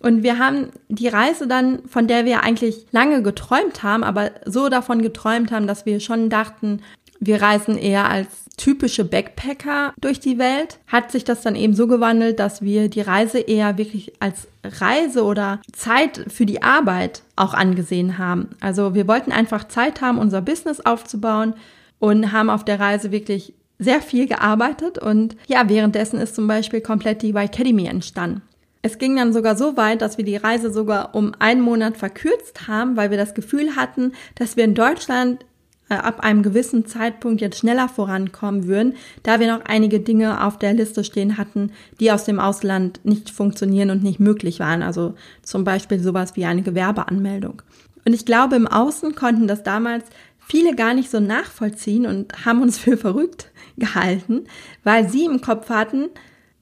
und 0.00 0.22
wir 0.22 0.38
haben 0.38 0.70
die 0.88 1.08
Reise 1.08 1.46
dann, 1.46 1.80
von 1.86 2.08
der 2.08 2.24
wir 2.24 2.42
eigentlich 2.42 2.86
lange 2.92 3.22
geträumt 3.22 3.82
haben, 3.82 4.04
aber 4.04 4.30
so 4.46 4.70
davon 4.70 5.02
geträumt 5.02 5.52
haben, 5.52 5.66
dass 5.66 5.84
wir 5.84 6.00
schon 6.00 6.30
dachten, 6.30 6.80
wir 7.20 7.42
reisen 7.42 7.76
eher 7.76 8.08
als 8.08 8.45
typische 8.56 9.04
Backpacker 9.04 9.92
durch 10.00 10.20
die 10.20 10.38
Welt, 10.38 10.78
hat 10.86 11.12
sich 11.12 11.24
das 11.24 11.42
dann 11.42 11.56
eben 11.56 11.74
so 11.74 11.86
gewandelt, 11.86 12.38
dass 12.38 12.62
wir 12.62 12.88
die 12.88 13.02
Reise 13.02 13.38
eher 13.38 13.78
wirklich 13.78 14.14
als 14.20 14.48
Reise 14.64 15.24
oder 15.24 15.60
Zeit 15.72 16.24
für 16.28 16.46
die 16.46 16.62
Arbeit 16.62 17.22
auch 17.36 17.54
angesehen 17.54 18.18
haben. 18.18 18.50
Also 18.60 18.94
wir 18.94 19.06
wollten 19.06 19.32
einfach 19.32 19.68
Zeit 19.68 20.00
haben, 20.00 20.18
unser 20.18 20.40
Business 20.40 20.80
aufzubauen 20.80 21.54
und 21.98 22.32
haben 22.32 22.50
auf 22.50 22.64
der 22.64 22.80
Reise 22.80 23.12
wirklich 23.12 23.52
sehr 23.78 24.00
viel 24.00 24.26
gearbeitet 24.26 24.98
und 24.98 25.36
ja, 25.46 25.68
währenddessen 25.68 26.18
ist 26.18 26.34
zum 26.34 26.46
Beispiel 26.46 26.80
komplett 26.80 27.22
die 27.22 27.30
Y 27.30 27.44
Academy 27.44 27.86
entstanden. 27.86 28.42
Es 28.80 28.98
ging 28.98 29.16
dann 29.16 29.32
sogar 29.32 29.56
so 29.56 29.76
weit, 29.76 30.00
dass 30.00 30.16
wir 30.16 30.24
die 30.24 30.36
Reise 30.36 30.72
sogar 30.72 31.14
um 31.14 31.32
einen 31.40 31.60
Monat 31.60 31.96
verkürzt 31.96 32.68
haben, 32.68 32.96
weil 32.96 33.10
wir 33.10 33.18
das 33.18 33.34
Gefühl 33.34 33.74
hatten, 33.74 34.12
dass 34.36 34.56
wir 34.56 34.64
in 34.64 34.76
Deutschland 34.76 35.44
ab 35.88 36.20
einem 36.20 36.42
gewissen 36.42 36.86
Zeitpunkt 36.86 37.40
jetzt 37.40 37.58
schneller 37.58 37.88
vorankommen 37.88 38.66
würden, 38.66 38.94
da 39.22 39.38
wir 39.38 39.46
noch 39.46 39.64
einige 39.64 40.00
Dinge 40.00 40.44
auf 40.44 40.58
der 40.58 40.74
Liste 40.74 41.04
stehen 41.04 41.38
hatten, 41.38 41.70
die 42.00 42.10
aus 42.10 42.24
dem 42.24 42.40
Ausland 42.40 43.00
nicht 43.04 43.30
funktionieren 43.30 43.90
und 43.90 44.02
nicht 44.02 44.18
möglich 44.18 44.58
waren. 44.58 44.82
Also 44.82 45.14
zum 45.42 45.64
Beispiel 45.64 46.00
sowas 46.00 46.34
wie 46.34 46.44
eine 46.44 46.62
Gewerbeanmeldung. 46.62 47.62
Und 48.04 48.12
ich 48.12 48.24
glaube, 48.24 48.56
im 48.56 48.66
Außen 48.66 49.14
konnten 49.14 49.46
das 49.46 49.62
damals 49.62 50.04
viele 50.46 50.74
gar 50.74 50.94
nicht 50.94 51.10
so 51.10 51.20
nachvollziehen 51.20 52.06
und 52.06 52.44
haben 52.44 52.62
uns 52.62 52.78
für 52.80 52.96
verrückt 52.96 53.50
gehalten, 53.76 54.44
weil 54.84 55.08
sie 55.08 55.24
im 55.24 55.40
Kopf 55.40 55.68
hatten, 55.68 56.08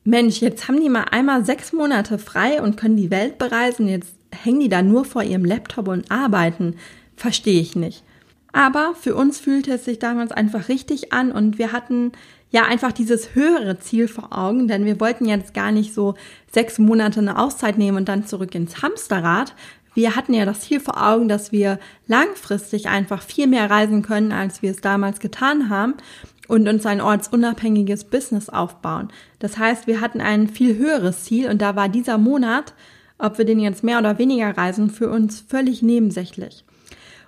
Mensch, 0.06 0.40
jetzt 0.40 0.68
haben 0.68 0.80
die 0.80 0.90
mal 0.90 1.06
einmal 1.10 1.46
sechs 1.46 1.72
Monate 1.72 2.18
frei 2.18 2.60
und 2.60 2.76
können 2.76 2.96
die 2.96 3.10
Welt 3.10 3.38
bereisen. 3.38 3.88
Jetzt 3.88 4.14
hängen 4.30 4.60
die 4.60 4.68
da 4.68 4.82
nur 4.82 5.06
vor 5.06 5.22
ihrem 5.22 5.46
Laptop 5.46 5.88
und 5.88 6.10
arbeiten. 6.10 6.76
Verstehe 7.16 7.60
ich 7.60 7.74
nicht. 7.74 8.04
Aber 8.54 8.94
für 8.94 9.16
uns 9.16 9.40
fühlte 9.40 9.72
es 9.72 9.84
sich 9.84 9.98
damals 9.98 10.30
einfach 10.30 10.68
richtig 10.68 11.12
an 11.12 11.32
und 11.32 11.58
wir 11.58 11.72
hatten 11.72 12.12
ja 12.50 12.62
einfach 12.62 12.92
dieses 12.92 13.34
höhere 13.34 13.80
Ziel 13.80 14.06
vor 14.06 14.28
Augen, 14.30 14.68
denn 14.68 14.84
wir 14.84 15.00
wollten 15.00 15.26
jetzt 15.26 15.54
gar 15.54 15.72
nicht 15.72 15.92
so 15.92 16.14
sechs 16.52 16.78
Monate 16.78 17.18
eine 17.18 17.36
Auszeit 17.36 17.78
nehmen 17.78 17.96
und 17.96 18.08
dann 18.08 18.28
zurück 18.28 18.54
ins 18.54 18.80
Hamsterrad. 18.80 19.56
Wir 19.94 20.14
hatten 20.14 20.34
ja 20.34 20.44
das 20.44 20.60
Ziel 20.60 20.78
vor 20.78 21.04
Augen, 21.04 21.26
dass 21.26 21.50
wir 21.50 21.80
langfristig 22.06 22.88
einfach 22.88 23.22
viel 23.22 23.48
mehr 23.48 23.68
reisen 23.68 24.02
können, 24.02 24.30
als 24.30 24.62
wir 24.62 24.70
es 24.70 24.80
damals 24.80 25.18
getan 25.18 25.68
haben 25.68 25.94
und 26.46 26.68
uns 26.68 26.86
ein 26.86 27.00
ortsunabhängiges 27.00 28.04
Business 28.04 28.50
aufbauen. 28.50 29.08
Das 29.40 29.58
heißt, 29.58 29.88
wir 29.88 30.00
hatten 30.00 30.20
ein 30.20 30.46
viel 30.46 30.76
höheres 30.76 31.24
Ziel 31.24 31.50
und 31.50 31.60
da 31.60 31.74
war 31.74 31.88
dieser 31.88 32.18
Monat, 32.18 32.72
ob 33.18 33.36
wir 33.36 33.46
den 33.46 33.58
jetzt 33.58 33.82
mehr 33.82 33.98
oder 33.98 34.18
weniger 34.18 34.56
reisen, 34.56 34.90
für 34.90 35.10
uns 35.10 35.40
völlig 35.40 35.82
nebensächlich. 35.82 36.63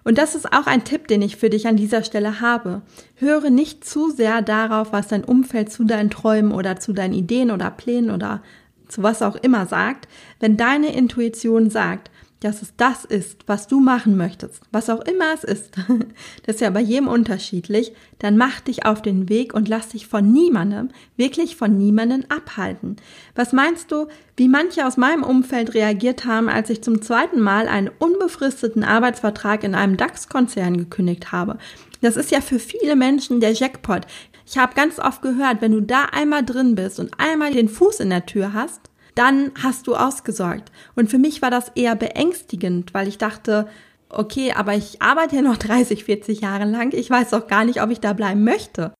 Und 0.07 0.19
das 0.19 0.37
ist 0.37 0.53
auch 0.53 0.69
ein 0.69 0.85
Tipp, 0.85 1.09
den 1.09 1.21
ich 1.21 1.35
für 1.35 1.51
dich 1.51 1.67
an 1.67 1.77
dieser 1.77 2.05
Stelle 2.05 2.41
habe. 2.41 2.83
Höre 3.17 3.51
nicht 3.51 3.85
zu 3.85 4.09
sehr 4.09 4.41
darauf, 4.41 4.93
was 4.93 5.09
dein 5.09 5.25
Umfeld 5.25 5.73
zu 5.73 5.83
deinen 5.83 6.11
Träumen 6.11 6.53
oder 6.53 6.79
zu 6.79 6.93
deinen 6.93 7.13
Ideen 7.13 7.51
oder 7.51 7.73
Plänen 7.73 8.13
oder 8.13 8.41
zu 8.87 9.03
was 9.03 9.21
auch 9.21 9.35
immer 9.35 9.67
sagt. 9.67 10.07
Wenn 10.39 10.57
deine 10.57 10.95
Intuition 10.95 11.71
sagt, 11.71 12.13
dass 12.41 12.63
es 12.63 12.75
das 12.77 13.05
ist, 13.05 13.45
was 13.47 13.67
du 13.67 13.81
machen 13.81 14.17
möchtest, 14.17 14.63
was 14.71 14.91
auch 14.91 15.01
immer 15.01 15.33
es 15.35 15.43
ist, 15.45 15.77
das 16.47 16.57
ist 16.57 16.61
ja 16.61 16.71
bei 16.71 16.81
jedem 16.81 17.09
unterschiedlich, 17.09 17.93
dann 18.19 18.37
mach 18.37 18.61
dich 18.61 18.85
auf 18.85 19.01
den 19.01 19.29
Weg 19.29 19.55
und 19.55 19.69
lass 19.69 19.89
dich 19.89 20.07
von 20.07 20.33
niemandem, 20.33 20.91
wirklich 21.17 21.57
von 21.57 21.77
niemandem 21.77 22.25
abhalten. 22.29 22.97
Was 23.35 23.53
meinst 23.53 23.91
du, 23.91 24.07
wie 24.37 24.49
manche 24.49 24.87
aus 24.87 24.97
meinem 24.97 25.23
Umfeld 25.23 25.75
reagiert 25.75 26.25
haben, 26.25 26.49
als 26.49 26.69
ich 26.71 26.83
zum 26.83 27.01
zweiten 27.01 27.41
Mal 27.41 27.69
einen 27.69 27.91
unbefristeten 27.99 28.85
Arbeitsvertrag 28.85 29.65
in 29.65 29.75
einem 29.75 29.97
DAX-Konzern 29.97 30.77
gekündigt 30.77 31.33
habe? 31.33 31.59
Das 32.03 32.17
ist 32.17 32.31
ja 32.31 32.41
für 32.41 32.59
viele 32.59 32.97
Menschen 32.97 33.41
der 33.41 33.53
Jackpot. 33.53 34.03
Ich 34.47 34.59
habe 34.59 34.75
ganz 34.75 34.99
oft 34.99 35.23
gehört, 35.23 35.61
wenn 35.61 35.73
du 35.73 35.81
da 35.81 36.05
einmal 36.13 36.45
drin 36.45 36.75
bist 36.75 37.01
und 37.01 37.19
einmal 37.19 37.53
den 37.53 37.69
Fuß 37.69 38.01
in 38.01 38.11
der 38.11 38.27
Tür 38.27 38.53
hast, 38.53 38.81
dann 39.17 39.51
hast 39.61 39.89
du 39.89 39.97
ausgesorgt. 39.97 40.71
Und 40.95 41.11
für 41.11 41.19
mich 41.19 41.43
war 41.43 41.51
das 41.51 41.73
eher 41.75 41.97
beängstigend, 41.97 42.95
weil 42.95 43.09
ich 43.09 43.19
dachte, 43.19 43.67
okay, 44.09 44.53
aber 44.53 44.75
ich 44.75 45.03
arbeite 45.03 45.37
ja 45.37 45.43
noch 45.43 45.57
30, 45.59 46.05
40 46.05 46.41
Jahre 46.43 46.65
lang. 46.65 46.93
Ich 46.95 47.11
weiß 47.11 47.35
auch 47.35 47.49
gar 47.49 47.65
nicht, 47.65 47.83
ob 47.83 47.91
ich 47.91 48.01
da 48.01 48.13
bleiben 48.13 48.45
möchte. 48.45 48.93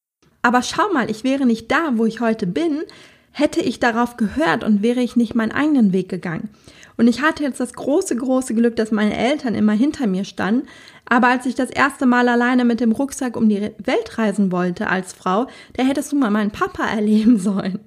Aber 0.43 0.63
schau 0.63 0.93
mal, 0.93 1.11
ich 1.11 1.25
wäre 1.25 1.47
nicht 1.47 1.71
da, 1.71 1.93
wo 1.95 2.07
ich 2.07 2.21
heute 2.21 2.47
bin, 2.47 2.83
hätte 3.33 3.61
ich 3.61 3.81
darauf 3.81 4.17
gehört 4.17 4.65
und 4.65 4.83
wäre 4.83 5.01
ich 5.01 5.17
nicht 5.17 5.35
meinen 5.35 5.53
eigenen 5.53 5.93
Weg 5.93 6.09
gegangen. 6.09 6.49
Und 6.97 7.09
ich 7.09 7.21
hatte 7.21 7.43
jetzt 7.43 7.61
das 7.61 7.75
große, 7.75 8.17
große 8.17 8.55
Glück, 8.55 8.77
dass 8.77 8.91
meine 8.91 9.17
Eltern 9.17 9.55
immer 9.55 9.73
hinter 9.73 10.07
mir 10.07 10.25
standen. 10.25 10.67
Aber 11.05 11.29
als 11.29 11.47
ich 11.47 11.55
das 11.55 11.71
erste 11.71 12.07
Mal 12.07 12.29
alleine 12.29 12.65
mit 12.65 12.81
dem 12.81 12.93
Rucksack 12.93 13.37
um 13.37 13.49
die 13.49 13.61
Welt 13.61 14.19
reisen 14.19 14.51
wollte 14.51 14.89
als 14.89 15.13
Frau, 15.13 15.47
da 15.75 15.85
hättest 15.85 16.13
du 16.13 16.17
mal 16.17 16.31
meinen 16.31 16.51
Papa 16.51 16.87
erleben 16.95 17.39
sollen. 17.39 17.79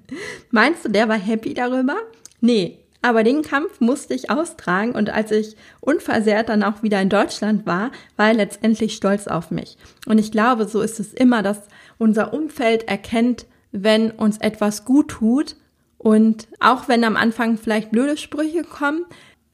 Meinst 0.50 0.84
du, 0.84 0.88
der 0.88 1.08
war 1.08 1.18
happy 1.18 1.54
darüber? 1.54 1.96
Nee, 2.40 2.78
aber 3.02 3.24
den 3.24 3.42
Kampf 3.42 3.80
musste 3.80 4.12
ich 4.14 4.30
austragen 4.30 4.92
und 4.92 5.10
als 5.10 5.30
ich 5.30 5.56
unversehrt 5.80 6.50
dann 6.50 6.62
auch 6.62 6.82
wieder 6.82 7.00
in 7.00 7.08
Deutschland 7.08 7.64
war, 7.64 7.90
war 8.16 8.28
er 8.28 8.34
letztendlich 8.34 8.94
stolz 8.94 9.26
auf 9.26 9.50
mich. 9.50 9.78
Und 10.06 10.18
ich 10.18 10.30
glaube, 10.30 10.66
so 10.66 10.82
ist 10.82 11.00
es 11.00 11.14
immer, 11.14 11.42
dass 11.42 11.68
unser 11.96 12.34
Umfeld 12.34 12.88
erkennt, 12.88 13.46
wenn 13.72 14.10
uns 14.10 14.38
etwas 14.38 14.84
gut 14.84 15.08
tut 15.08 15.56
und 15.96 16.48
auch 16.60 16.88
wenn 16.88 17.04
am 17.04 17.16
Anfang 17.16 17.56
vielleicht 17.56 17.90
blöde 17.90 18.16
Sprüche 18.16 18.64
kommen, 18.64 19.06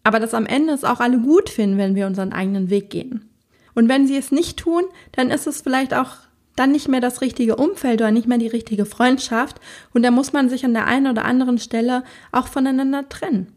aber 0.03 0.19
dass 0.19 0.35
am 0.35 0.47
Ende 0.47 0.73
es 0.73 0.85
auch 0.85 1.01
alle 1.01 1.19
gut 1.19 1.49
finden, 1.49 1.79
wenn 1.79 1.95
wir 1.95 2.07
unseren 2.07 2.33
eigenen 2.33 2.71
Weg 2.71 2.91
gehen. 2.91 3.29
Und 3.75 3.89
wenn 3.89 4.07
sie 4.07 4.17
es 4.17 4.33
nicht 4.33 4.59
tun, 4.59 4.85
dann 5.13 5.31
ist 5.31 5.47
es 5.47 5.61
vielleicht 5.61 5.95
auch 5.95 6.26
dann 6.57 6.73
nicht 6.73 6.89
mehr 6.89 7.01
das 7.01 7.21
richtige 7.21 7.57
Umfeld 7.57 8.01
oder 8.01 8.11
nicht 8.11 8.27
mehr 8.27 8.39
die 8.39 8.49
richtige 8.49 8.87
Freundschaft 8.87 9.61
und 9.93 10.03
da 10.03 10.11
muss 10.11 10.33
man 10.33 10.49
sich 10.49 10.65
an 10.65 10.75
der 10.75 10.87
einen 10.87 11.07
oder 11.07 11.25
anderen 11.25 11.59
Stelle 11.59 12.03
auch 12.33 12.49
voneinander 12.49 13.09
trennen. 13.09 13.53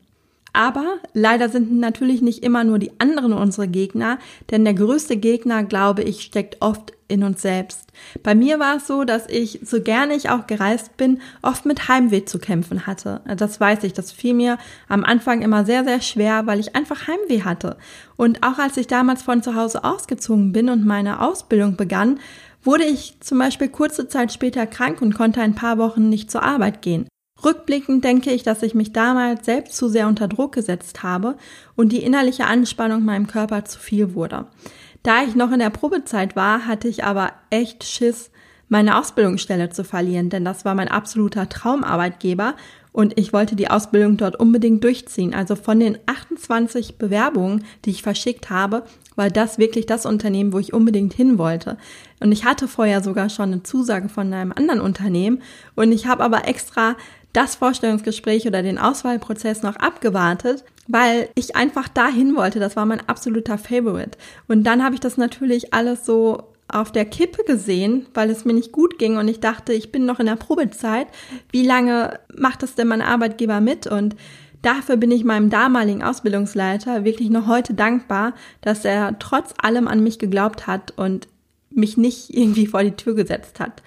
Aber 0.54 0.98
leider 1.14 1.50
sind 1.50 1.72
natürlich 1.80 2.22
nicht 2.22 2.44
immer 2.44 2.64
nur 2.64 2.80
die 2.80 2.92
anderen 3.00 3.34
unsere 3.34 3.68
Gegner, 3.68 4.18
denn 4.50 4.66
der 4.66 4.74
größte 4.74 5.18
Gegner, 5.18 5.64
glaube 5.64 6.02
ich, 6.02 6.22
steckt 6.22 6.58
oft 6.62 6.94
in 7.08 7.24
uns 7.24 7.42
selbst. 7.42 7.88
Bei 8.24 8.36
mir 8.36 8.60
war 8.60 8.78
es 8.78 8.88
so, 8.88 9.04
dass 9.04 9.28
ich, 9.28 9.60
so 9.64 9.82
gerne 9.82 10.16
ich 10.16 10.30
auch 10.30 10.48
gereist 10.48 10.96
bin, 10.96 11.22
oft 11.42 11.66
mit 11.66 11.88
Heimweh 11.88 12.26
zu 12.26 12.40
kämpfen 12.40 12.86
hatte. 12.86 13.22
Das 13.38 13.60
weiß 13.60 13.84
ich, 13.84 13.94
das 13.94 14.12
fiel 14.12 14.36
mir 14.36 14.58
am 14.88 15.04
Anfang 15.04 15.42
immer 15.42 15.66
sehr, 15.66 15.84
sehr 15.84 16.02
schwer, 16.02 16.46
weil 16.46 16.60
ich 16.60 16.76
einfach 16.76 17.08
Heimweh 17.08 17.44
hatte. 17.44 17.78
Und 18.16 18.44
auch 18.44 18.60
als 18.60 18.78
ich 18.78 18.88
damals 18.88 19.24
von 19.24 19.42
zu 19.42 19.56
Hause 19.56 19.84
ausgezogen 19.84 20.52
bin 20.52 20.70
und 20.70 20.86
meine 20.86 21.22
Ausbildung 21.22 21.76
begann, 21.76 22.20
wurde 22.64 22.86
ich 22.86 23.20
zum 23.22 23.40
Beispiel 23.40 23.70
kurze 23.70 24.08
Zeit 24.08 24.34
später 24.34 24.68
krank 24.68 25.02
und 25.02 25.16
konnte 25.16 25.42
ein 25.42 25.56
paar 25.56 25.78
Wochen 25.78 26.10
nicht 26.10 26.30
zur 26.30 26.44
Arbeit 26.44 26.82
gehen. 26.82 27.08
Rückblickend 27.44 28.04
denke 28.04 28.32
ich, 28.32 28.44
dass 28.44 28.64
ich 28.64 28.76
mich 28.76 28.92
damals 28.92 29.46
selbst 29.46 29.78
zu 29.78 29.88
sehr 29.88 30.08
unter 30.08 30.28
Druck 30.28 30.54
gesetzt 30.54 31.04
habe 31.04 31.38
und 31.76 31.92
die 31.92 32.04
innerliche 32.04 32.46
Anspannung 32.46 33.06
meinem 33.06 33.28
Körper 33.28 33.64
zu 33.64 33.80
viel 33.80 34.14
wurde. 34.14 34.48
Da 35.04 35.24
ich 35.24 35.36
noch 35.36 35.52
in 35.52 35.60
der 35.60 35.70
Probezeit 35.70 36.36
war, 36.36 36.66
hatte 36.66 36.90
ich 36.90 37.06
aber 37.06 37.32
echt 37.50 37.86
Schiss, 37.86 38.32
meine 38.68 39.00
Ausbildungsstelle 39.00 39.70
zu 39.70 39.84
verlieren, 39.84 40.30
denn 40.30 40.46
das 40.46 40.66
war 40.66 40.76
mein 40.76 40.90
absoluter 40.90 41.50
Traumarbeitgeber 41.50 42.56
und 42.92 43.18
ich 43.18 43.34
wollte 43.34 43.56
die 43.56 43.70
Ausbildung 43.70 44.18
dort 44.18 44.36
unbedingt 44.36 44.84
durchziehen. 44.84 45.34
Also 45.34 45.56
von 45.56 45.80
den 45.80 45.98
28 46.06 46.98
Bewerbungen, 46.98 47.64
die 47.86 47.92
ich 47.92 48.04
verschickt 48.04 48.50
habe, 48.50 48.84
war 49.16 49.30
das 49.30 49.58
wirklich 49.58 49.86
das 49.86 50.06
Unternehmen, 50.06 50.54
wo 50.54 50.60
ich 50.60 50.74
unbedingt 50.74 51.14
hin 51.14 51.38
wollte. 51.38 51.78
Und 52.20 52.32
ich 52.32 52.46
hatte 52.46 52.68
vorher 52.68 53.04
sogar 53.04 53.30
schon 53.30 53.52
eine 53.52 53.64
Zusage 53.64 54.10
von 54.10 54.34
einem 54.34 54.52
anderen 54.52 54.82
Unternehmen 54.82 55.42
und 55.76 55.92
ich 55.92 56.08
habe 56.08 56.24
aber 56.24 56.48
extra 56.48 56.96
das 57.34 57.56
Vorstellungsgespräch 57.56 58.48
oder 58.48 58.64
den 58.64 58.80
Auswahlprozess 58.80 59.62
noch 59.62 59.76
abgewartet, 59.76 60.64
weil 60.88 61.30
ich 61.36 61.56
einfach 61.56 61.88
dahin 61.88 62.36
wollte. 62.36 62.60
Das 62.60 62.76
war 62.76 62.86
mein 62.86 63.08
absoluter 63.08 63.58
Favorite. 63.58 64.18
Und 64.48 64.64
dann 64.64 64.84
habe 64.84 64.96
ich 64.96 65.02
das 65.02 65.18
natürlich 65.18 65.74
alles 65.74 66.06
so 66.06 66.49
auf 66.72 66.92
der 66.92 67.06
Kippe 67.06 67.44
gesehen, 67.44 68.08
weil 68.14 68.30
es 68.30 68.46
mir 68.46 68.54
nicht 68.54 68.72
gut 68.72 69.00
ging 69.00 69.18
und 69.18 69.28
ich 69.28 69.40
dachte, 69.40 69.74
ich 69.74 69.92
bin 69.92 70.06
noch 70.06 70.20
in 70.20 70.26
der 70.26 70.36
Probezeit. 70.36 71.08
Wie 71.52 71.66
lange 71.66 72.20
macht 72.36 72.64
das 72.64 72.76
denn 72.76 72.88
mein 72.88 73.02
Arbeitgeber 73.02 73.62
mit? 73.62 73.88
Und 73.88 74.16
dafür 74.62 74.98
bin 74.98 75.12
ich 75.12 75.24
meinem 75.24 75.50
damaligen 75.50 76.04
Ausbildungsleiter 76.04 77.06
wirklich 77.06 77.30
noch 77.30 77.48
heute 77.48 77.74
dankbar, 77.74 78.34
dass 78.62 78.86
er 78.86 79.18
trotz 79.20 79.54
allem 79.58 79.88
an 79.88 80.04
mich 80.04 80.20
geglaubt 80.20 80.68
hat 80.68 80.94
und 80.98 81.28
mich 81.70 81.98
nicht 81.98 82.30
irgendwie 82.36 82.68
vor 82.68 82.84
die 82.84 82.96
Tür 82.96 83.16
gesetzt 83.16 83.60
hat. 83.60 83.82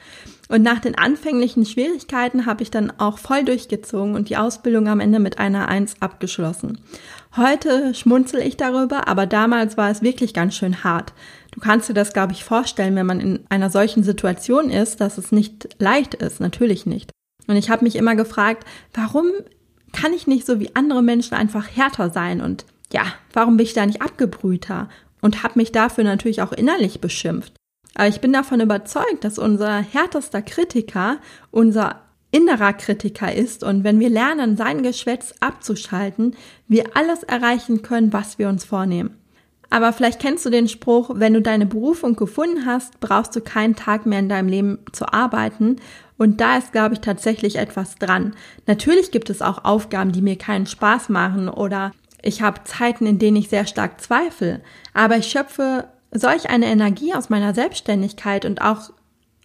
Und 0.48 0.62
nach 0.62 0.80
den 0.80 0.98
anfänglichen 0.98 1.64
Schwierigkeiten 1.64 2.44
habe 2.44 2.62
ich 2.62 2.70
dann 2.70 2.92
auch 2.98 3.16
voll 3.16 3.42
durchgezogen 3.42 4.14
und 4.14 4.28
die 4.28 4.36
Ausbildung 4.36 4.86
am 4.86 5.00
Ende 5.00 5.18
mit 5.18 5.38
einer 5.38 5.68
Eins 5.68 5.94
abgeschlossen. 6.00 6.78
Heute 7.36 7.94
schmunzel 7.94 8.40
ich 8.42 8.58
darüber, 8.58 9.08
aber 9.08 9.24
damals 9.24 9.78
war 9.78 9.90
es 9.90 10.02
wirklich 10.02 10.34
ganz 10.34 10.54
schön 10.54 10.84
hart. 10.84 11.14
Du 11.52 11.60
kannst 11.60 11.88
dir 11.88 11.94
das, 11.94 12.12
glaube 12.12 12.32
ich, 12.32 12.44
vorstellen, 12.44 12.94
wenn 12.94 13.06
man 13.06 13.20
in 13.20 13.40
einer 13.48 13.70
solchen 13.70 14.02
Situation 14.02 14.70
ist, 14.70 15.00
dass 15.00 15.16
es 15.16 15.32
nicht 15.32 15.76
leicht 15.78 16.14
ist. 16.14 16.40
Natürlich 16.40 16.84
nicht. 16.84 17.10
Und 17.46 17.56
ich 17.56 17.70
habe 17.70 17.84
mich 17.84 17.96
immer 17.96 18.16
gefragt, 18.16 18.66
warum 18.92 19.26
kann 19.92 20.12
ich 20.12 20.26
nicht 20.26 20.46
so 20.46 20.60
wie 20.60 20.74
andere 20.76 21.02
Menschen 21.02 21.34
einfach 21.34 21.68
härter 21.74 22.10
sein? 22.10 22.42
Und 22.42 22.66
ja, 22.92 23.04
warum 23.32 23.56
bin 23.56 23.64
ich 23.64 23.72
da 23.72 23.86
nicht 23.86 24.02
abgebrühter? 24.02 24.88
Und 25.22 25.42
habe 25.42 25.58
mich 25.58 25.72
dafür 25.72 26.04
natürlich 26.04 26.42
auch 26.42 26.52
innerlich 26.52 27.00
beschimpft. 27.00 27.54
Aber 27.94 28.08
ich 28.08 28.20
bin 28.20 28.32
davon 28.32 28.60
überzeugt, 28.60 29.22
dass 29.22 29.38
unser 29.38 29.78
härtester 29.78 30.42
Kritiker 30.42 31.18
unser 31.50 32.00
innerer 32.32 32.72
Kritiker 32.72 33.32
ist 33.32 33.62
und 33.62 33.84
wenn 33.84 34.00
wir 34.00 34.10
lernen, 34.10 34.56
sein 34.56 34.82
Geschwätz 34.82 35.34
abzuschalten, 35.38 36.34
wir 36.66 36.96
alles 36.96 37.22
erreichen 37.22 37.82
können, 37.82 38.12
was 38.12 38.38
wir 38.38 38.48
uns 38.48 38.64
vornehmen. 38.64 39.16
Aber 39.70 39.92
vielleicht 39.92 40.20
kennst 40.20 40.44
du 40.44 40.50
den 40.50 40.68
Spruch, 40.68 41.12
wenn 41.14 41.32
du 41.32 41.40
deine 41.40 41.64
Berufung 41.64 42.16
gefunden 42.16 42.66
hast, 42.66 43.00
brauchst 43.00 43.34
du 43.36 43.40
keinen 43.40 43.76
Tag 43.76 44.04
mehr 44.04 44.18
in 44.18 44.28
deinem 44.28 44.48
Leben 44.48 44.78
zu 44.92 45.10
arbeiten. 45.10 45.76
Und 46.18 46.42
da 46.42 46.58
ist, 46.58 46.72
glaube 46.72 46.94
ich, 46.94 47.00
tatsächlich 47.00 47.56
etwas 47.56 47.94
dran. 47.96 48.34
Natürlich 48.66 49.12
gibt 49.12 49.30
es 49.30 49.40
auch 49.40 49.64
Aufgaben, 49.64 50.12
die 50.12 50.20
mir 50.20 50.36
keinen 50.36 50.66
Spaß 50.66 51.08
machen 51.08 51.48
oder 51.48 51.92
ich 52.22 52.42
habe 52.42 52.64
Zeiten, 52.64 53.06
in 53.06 53.18
denen 53.18 53.38
ich 53.38 53.48
sehr 53.48 53.66
stark 53.66 54.00
zweifle. 54.00 54.60
Aber 54.92 55.16
ich 55.16 55.26
schöpfe 55.26 55.88
solch 56.10 56.50
eine 56.50 56.66
Energie 56.66 57.14
aus 57.14 57.30
meiner 57.30 57.54
Selbstständigkeit 57.54 58.44
und 58.44 58.60
auch 58.60 58.90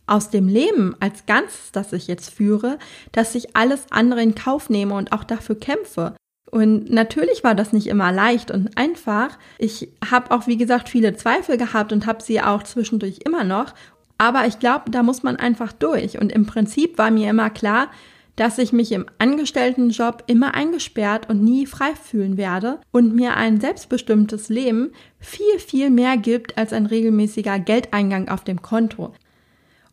aus 0.07 0.29
dem 0.29 0.47
Leben 0.47 0.95
als 0.99 1.25
Ganzes, 1.25 1.71
das 1.71 1.93
ich 1.93 2.07
jetzt 2.07 2.29
führe, 2.29 2.79
dass 3.11 3.35
ich 3.35 3.55
alles 3.55 3.85
andere 3.91 4.21
in 4.23 4.35
Kauf 4.35 4.69
nehme 4.69 4.95
und 4.95 5.11
auch 5.11 5.23
dafür 5.23 5.59
kämpfe. 5.59 6.15
Und 6.49 6.89
natürlich 6.89 7.43
war 7.43 7.55
das 7.55 7.73
nicht 7.73 7.87
immer 7.87 8.11
leicht 8.11 8.51
und 8.51 8.77
einfach. 8.77 9.37
Ich 9.57 9.89
habe 10.09 10.31
auch, 10.31 10.47
wie 10.47 10.57
gesagt, 10.57 10.87
viele 10.89 11.15
Zweifel 11.15 11.57
gehabt 11.57 11.91
und 11.91 12.05
habe 12.05 12.23
sie 12.23 12.41
auch 12.41 12.63
zwischendurch 12.63 13.19
immer 13.25 13.43
noch. 13.43 13.73
Aber 14.17 14.47
ich 14.47 14.57
glaube, 14.59 14.89
da 14.89 15.03
muss 15.03 15.23
man 15.23 15.35
einfach 15.35 15.73
durch. 15.73 16.19
Und 16.19 16.31
im 16.31 16.45
Prinzip 16.45 16.97
war 16.97 17.11
mir 17.11 17.29
immer 17.29 17.49
klar, 17.49 17.89
dass 18.37 18.59
ich 18.59 18.71
mich 18.71 18.91
im 18.91 19.07
Angestelltenjob 19.17 20.23
immer 20.27 20.53
eingesperrt 20.53 21.29
und 21.29 21.43
nie 21.43 21.65
frei 21.65 21.93
fühlen 21.95 22.37
werde 22.37 22.79
und 22.91 23.13
mir 23.13 23.35
ein 23.35 23.59
selbstbestimmtes 23.59 24.47
Leben 24.49 24.91
viel, 25.19 25.59
viel 25.59 25.89
mehr 25.89 26.17
gibt 26.17 26.57
als 26.57 26.71
ein 26.71 26.85
regelmäßiger 26.85 27.59
Geldeingang 27.59 28.29
auf 28.29 28.43
dem 28.43 28.61
Konto. 28.61 29.13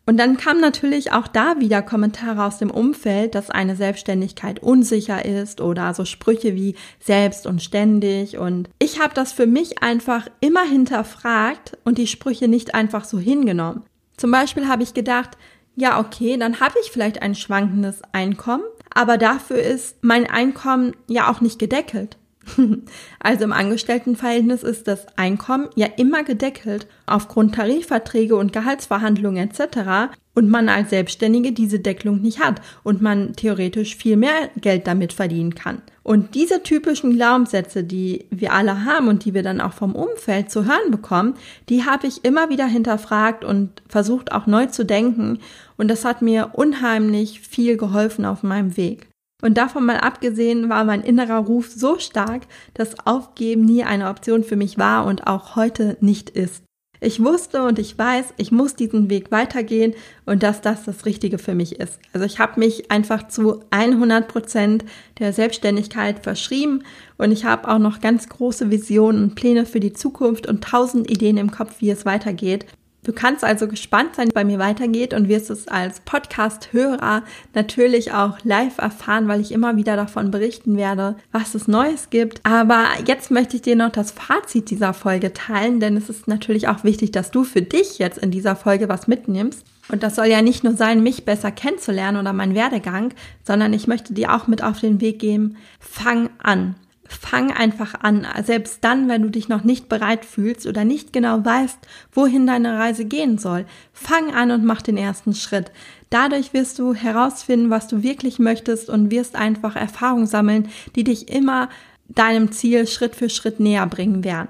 Und 0.07 0.19
dann 0.19 0.37
kam 0.37 0.61
natürlich 0.61 1.13
auch 1.13 1.27
da 1.27 1.61
wieder 1.61 1.81
Kommentare 1.81 2.45
aus 2.45 2.59
dem 2.59 2.71
Umfeld, 2.71 3.35
dass 3.35 3.51
eine 3.51 3.75
Selbstständigkeit 3.75 4.63
unsicher 4.63 5.25
ist 5.25 5.63
oder 5.63 5.95
so 5.95 6.05
Sprüche 6.05 6.55
wie 6.55 6.75
selbst 7.01 7.47
und 7.47 7.63
ständig. 7.63 8.37
Und 8.37 8.69
ich 8.79 9.01
habe 9.01 9.15
das 9.15 9.33
für 9.33 9.47
mich 9.47 9.83
einfach 9.83 10.29
immer 10.41 10.65
hinterfragt 10.65 11.79
und 11.85 11.97
die 11.97 12.07
Sprüche 12.07 12.49
nicht 12.49 12.75
einfach 12.75 13.05
so 13.05 13.19
hingenommen. 13.19 13.85
Zum 14.19 14.31
Beispiel 14.31 14.69
habe 14.69 14.83
ich 14.83 14.93
gedacht, 14.93 15.39
ja, 15.75 15.99
okay, 15.99 16.37
dann 16.37 16.61
habe 16.61 16.75
ich 16.83 16.91
vielleicht 16.91 17.23
ein 17.23 17.35
schwankendes 17.35 18.03
Einkommen, 18.13 18.65
aber 18.95 19.19
dafür 19.19 19.59
ist 19.59 19.97
mein 20.03 20.29
Einkommen 20.29 20.95
ja 21.09 21.31
auch 21.31 21.41
nicht 21.41 21.59
gedeckelt. 21.59 22.17
Also 23.21 23.45
im 23.45 23.53
Angestelltenverhältnis 23.53 24.63
ist 24.63 24.87
das 24.87 25.07
Einkommen 25.17 25.69
ja 25.77 25.87
immer 25.97 26.25
gedeckelt 26.25 26.87
aufgrund 27.07 27.55
Tarifverträge 27.55 28.37
und 28.37 28.53
Gehaltsverhandlungen 28.53 29.49
etc. 29.49 30.15
und 30.35 30.51
man 30.51 30.69
als 30.69 30.91
Selbstständige 30.91 31.53
diese 31.53 31.81
Deckelung 31.81 32.21
nicht 32.21 32.41
hat 32.41 32.61
und 32.83 33.01
man 33.01 33.35
theoretisch 33.35 33.97
viel 33.97 34.17
mehr 34.17 34.51
Geld 34.57 34.87
damit 34.87 35.13
verdienen 35.13 35.55
kann. 35.55 35.83
Und 36.03 36.35
diese 36.35 36.63
typischen 36.63 37.15
Glaubenssätze, 37.15 37.83
die 37.83 38.27
wir 38.31 38.53
alle 38.53 38.85
haben 38.85 39.09
und 39.09 39.25
die 39.25 39.33
wir 39.33 39.43
dann 39.43 39.63
auch 39.63 39.73
vom 39.73 39.95
Umfeld 39.95 40.51
zu 40.51 40.67
hören 40.67 40.91
bekommen, 40.91 41.35
die 41.71 41.85
habe 41.85 42.07
ich 42.07 42.25
immer 42.25 42.51
wieder 42.51 42.67
hinterfragt 42.67 43.45
und 43.45 43.83
versucht 43.89 44.33
auch 44.33 44.47
neu 44.47 44.67
zu 44.67 44.85
denken 44.85 45.39
und 45.77 45.89
das 45.89 46.05
hat 46.05 46.21
mir 46.21 46.51
unheimlich 46.53 47.41
viel 47.41 47.77
geholfen 47.77 48.27
auf 48.27 48.43
meinem 48.43 48.77
Weg. 48.77 49.09
Und 49.43 49.59
davon 49.59 49.85
mal 49.85 49.99
abgesehen 49.99 50.69
war 50.69 50.85
mein 50.85 51.03
innerer 51.03 51.39
Ruf 51.39 51.71
so 51.71 51.99
stark, 51.99 52.43
dass 52.73 53.07
Aufgeben 53.07 53.65
nie 53.65 53.85
eine 53.85 54.09
Option 54.09 54.45
für 54.45 54.57
mich 54.57 54.79
war 54.79 55.07
und 55.07 55.27
auch 55.27 55.57
heute 55.57 55.97
nicht 56.01 56.31
ist. 56.31 56.65
Ich 57.05 57.23
wusste 57.23 57.63
und 57.65 57.79
ich 57.79 57.99
weiß, 57.99 58.33
ich 58.39 58.51
muss 58.51 58.77
diesen 58.77 59.11
Weg 59.11 59.31
weitergehen 59.31 59.93
und 60.25 60.43
dass 60.43 60.63
das 60.63 60.85
das 60.85 61.05
Richtige 61.05 61.37
für 61.37 61.55
mich 61.55 61.79
ist. 61.79 61.99
Also 62.15 62.25
ich 62.25 62.39
habe 62.39 62.59
mich 62.59 62.91
einfach 62.91 63.29
zu 63.29 63.63
100 63.71 64.27
Prozent 64.27 64.87
der 65.19 65.35
Selbstständigkeit 65.35 66.21
verschrieben 66.21 66.83
und 67.19 67.31
ich 67.31 67.45
habe 67.45 67.69
auch 67.69 67.79
noch 67.79 68.01
ganz 68.01 68.31
große 68.31 68.71
Visionen 68.71 69.23
und 69.23 69.35
Pläne 69.35 69.67
für 69.67 69.81
die 69.81 69.93
Zukunft 69.93 70.47
und 70.47 70.65
tausend 70.65 71.11
Ideen 71.11 71.37
im 71.37 71.51
Kopf, 71.51 71.81
wie 71.81 71.91
es 71.91 72.07
weitergeht. 72.07 72.65
Du 73.05 73.13
kannst 73.13 73.45
also 73.45 73.69
gespannt 73.69 74.17
sein, 74.17 74.29
wie 74.29 74.33
bei 74.33 74.45
mir 74.45 74.59
weitergeht 74.59 75.13
und 75.13 75.29
wirst 75.29 75.51
es 75.51 75.69
als 75.69 76.01
Podcast-Hörer 76.01 77.23
natürlich 77.53 78.13
auch 78.13 78.39
live 78.45 78.79
erfahren, 78.79 79.29
weil 79.29 79.43
ich 79.43 79.53
immer 79.53 79.77
wieder 79.77 79.95
davon 79.95 80.31
berichten 80.31 80.79
werde, 80.79 81.17
was 81.31 81.55
es 81.55 81.69
Neues 81.69 82.09
gibt. 82.09 82.41
Aber 82.45 82.87
jetzt 83.07 83.31
möchte 83.31 83.57
ich 83.57 83.63
dir 83.63 83.77
noch 83.77 83.93
das 83.93 84.11
Fazit 84.11 84.71
dieser 84.71 84.95
Folge 84.95 85.35
teilen, 85.35 85.81
denn 85.81 85.99
es 85.99 86.09
ist 86.09 86.27
natürlich 86.29 86.67
auch 86.67 86.83
wichtig, 86.83 87.13
dass 87.13 87.31
du 87.31 87.45
für 87.45 87.61
dich 87.61 87.99
jetzt 87.99 88.17
in 88.17 88.31
dieser 88.31 88.57
Folge 88.57 88.89
was 88.89 89.07
mitnimmst. 89.07 89.67
Und 89.91 90.03
das 90.03 90.17
soll 90.17 90.27
ja 90.27 90.41
nicht 90.41 90.65
nur 90.65 90.73
sein, 90.73 91.03
mich 91.03 91.27
besser 91.27 91.51
kennenzulernen 91.51 92.19
oder 92.19 92.33
mein 92.33 92.55
Werdegang, 92.55 93.13
sondern 93.43 93.75
ich 93.75 93.87
möchte 93.87 94.15
dir 94.15 94.35
auch 94.35 94.47
mit 94.47 94.65
auf 94.65 94.81
den 94.81 95.03
Weg 95.03 95.19
geben, 95.19 95.59
fang 95.79 96.31
an 96.43 96.75
fang 97.09 97.51
einfach 97.51 97.95
an, 98.01 98.27
selbst 98.45 98.83
dann, 98.83 99.09
wenn 99.09 99.23
du 99.23 99.31
dich 99.31 99.49
noch 99.49 99.65
nicht 99.65 99.89
bereit 99.89 100.25
fühlst 100.25 100.67
oder 100.67 100.85
nicht 100.85 101.13
genau 101.13 101.45
weißt, 101.45 101.79
wohin 102.13 102.47
deine 102.47 102.79
Reise 102.79 103.05
gehen 103.05 103.39
soll. 103.39 103.67
Fang 103.93 104.35
an 104.35 104.51
und 104.51 104.65
mach 104.65 104.83
den 104.83 104.97
ersten 104.97 105.35
Schritt. 105.35 105.71
Dadurch 106.11 106.53
wirst 106.55 106.79
du 106.79 106.95
herausfinden, 106.95 107.71
was 107.71 107.89
du 107.89 108.03
wirklich 108.03 108.39
möchtest 108.39 108.89
und 108.89 109.11
wirst 109.11 109.37
einfach 109.37 109.77
Erfahrungen 109.77 110.27
sammeln, 110.27 110.69
die 110.97 111.05
dich 111.05 111.29
immer 111.29 111.69
deinem 112.09 112.53
Ziel 112.53 112.87
Schritt 112.87 113.17
für 113.17 113.29
Schritt 113.29 113.61
näher 113.61 113.87
bringen 113.87 114.25
werden. 114.25 114.49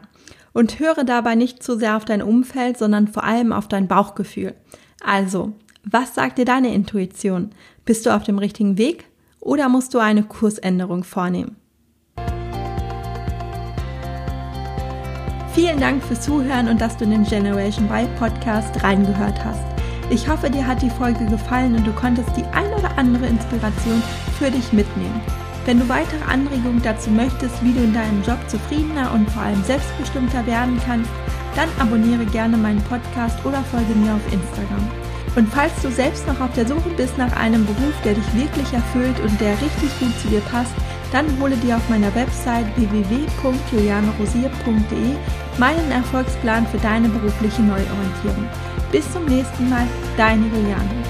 Und 0.53 0.79
höre 0.79 1.03
dabei 1.03 1.35
nicht 1.35 1.63
zu 1.63 1.77
sehr 1.77 1.97
auf 1.97 2.05
dein 2.05 2.23
Umfeld, 2.23 2.79
sondern 2.79 3.09
vor 3.09 3.25
allem 3.25 3.53
auf 3.53 3.67
dein 3.67 3.89
Bauchgefühl. 3.89 4.55
Also, 5.05 5.53
was 5.85 6.15
sagt 6.15 6.39
dir 6.39 6.45
deine 6.45 6.73
Intuition? 6.73 7.51
Bist 7.85 8.07
du 8.07 8.15
auf 8.15 8.23
dem 8.23 8.39
richtigen 8.39 8.79
Weg 8.79 9.07
oder 9.41 9.69
musst 9.69 9.95
du 9.95 9.99
eine 9.99 10.23
Kursänderung 10.23 11.03
vornehmen? 11.03 11.57
Vielen 15.55 15.79
Dank 15.79 16.03
fürs 16.03 16.23
Zuhören 16.23 16.67
und 16.67 16.81
dass 16.81 16.97
du 16.97 17.05
in 17.05 17.13
den 17.13 17.23
Generation 17.23 17.89
Y 17.89 18.09
Podcast 18.19 18.83
reingehört 18.83 19.45
hast. 19.45 19.63
Ich 20.11 20.29
hoffe, 20.29 20.51
dir 20.51 20.67
hat 20.67 20.83
die 20.83 20.91
Folge 20.91 21.25
gefallen 21.27 21.77
und 21.77 21.87
du 21.87 21.93
konntest 21.93 22.37
die 22.37 22.45
ein 22.47 22.67
oder 22.77 22.99
andere 22.99 23.27
Inspiration 23.27 24.03
für 24.37 24.51
dich 24.51 24.73
mitnehmen. 24.73 25.21
Wenn 25.65 25.79
du 25.79 25.89
weitere 25.89 26.25
Anregungen 26.25 26.83
dazu 26.83 27.09
möchtest, 27.09 27.65
wie 27.65 27.73
du 27.73 27.85
in 27.85 27.95
deinem 27.95 28.21
Job 28.25 28.39
zufriedener 28.49 29.13
und 29.13 29.31
vor 29.31 29.45
allem 29.45 29.63
selbstbestimmter 29.63 30.45
werden 30.45 30.81
kannst, 30.85 31.11
dann 31.55 31.69
abonniere 31.79 32.27
gerne 32.27 32.57
meinen 32.57 32.83
Podcast 32.83 33.39
oder 33.47 33.63
folge 33.63 33.95
mir 33.95 34.13
auf 34.13 34.33
Instagram. 34.33 34.91
Und 35.37 35.49
falls 35.55 35.73
du 35.83 35.91
selbst 35.91 36.27
noch 36.27 36.41
auf 36.41 36.53
der 36.55 36.67
Suche 36.67 36.91
bist 36.97 37.17
nach 37.17 37.35
einem 37.37 37.65
Beruf, 37.65 37.95
der 38.05 38.15
dich 38.15 38.35
wirklich 38.35 38.73
erfüllt 38.73 39.21
und 39.21 39.41
der 39.41 39.53
richtig 39.53 40.01
gut 40.01 40.19
zu 40.21 40.29
dir 40.29 40.41
passt, 40.41 40.75
dann 41.15 41.27
hole 41.41 41.57
dir 41.57 41.77
auf 41.77 41.89
meiner 41.89 42.13
Website 42.17 42.67
www.julianerosier.de 42.77 45.15
meinen 45.59 45.91
Erfolgsplan 45.93 46.67
für 46.67 46.79
deine 46.79 47.09
berufliche 47.09 47.63
Neuorientierung. 47.63 48.49
Bis 48.91 49.09
zum 49.13 49.27
nächsten 49.27 49.71
Mal, 49.71 49.87
deine 50.17 50.49
Juliane. 50.49 51.04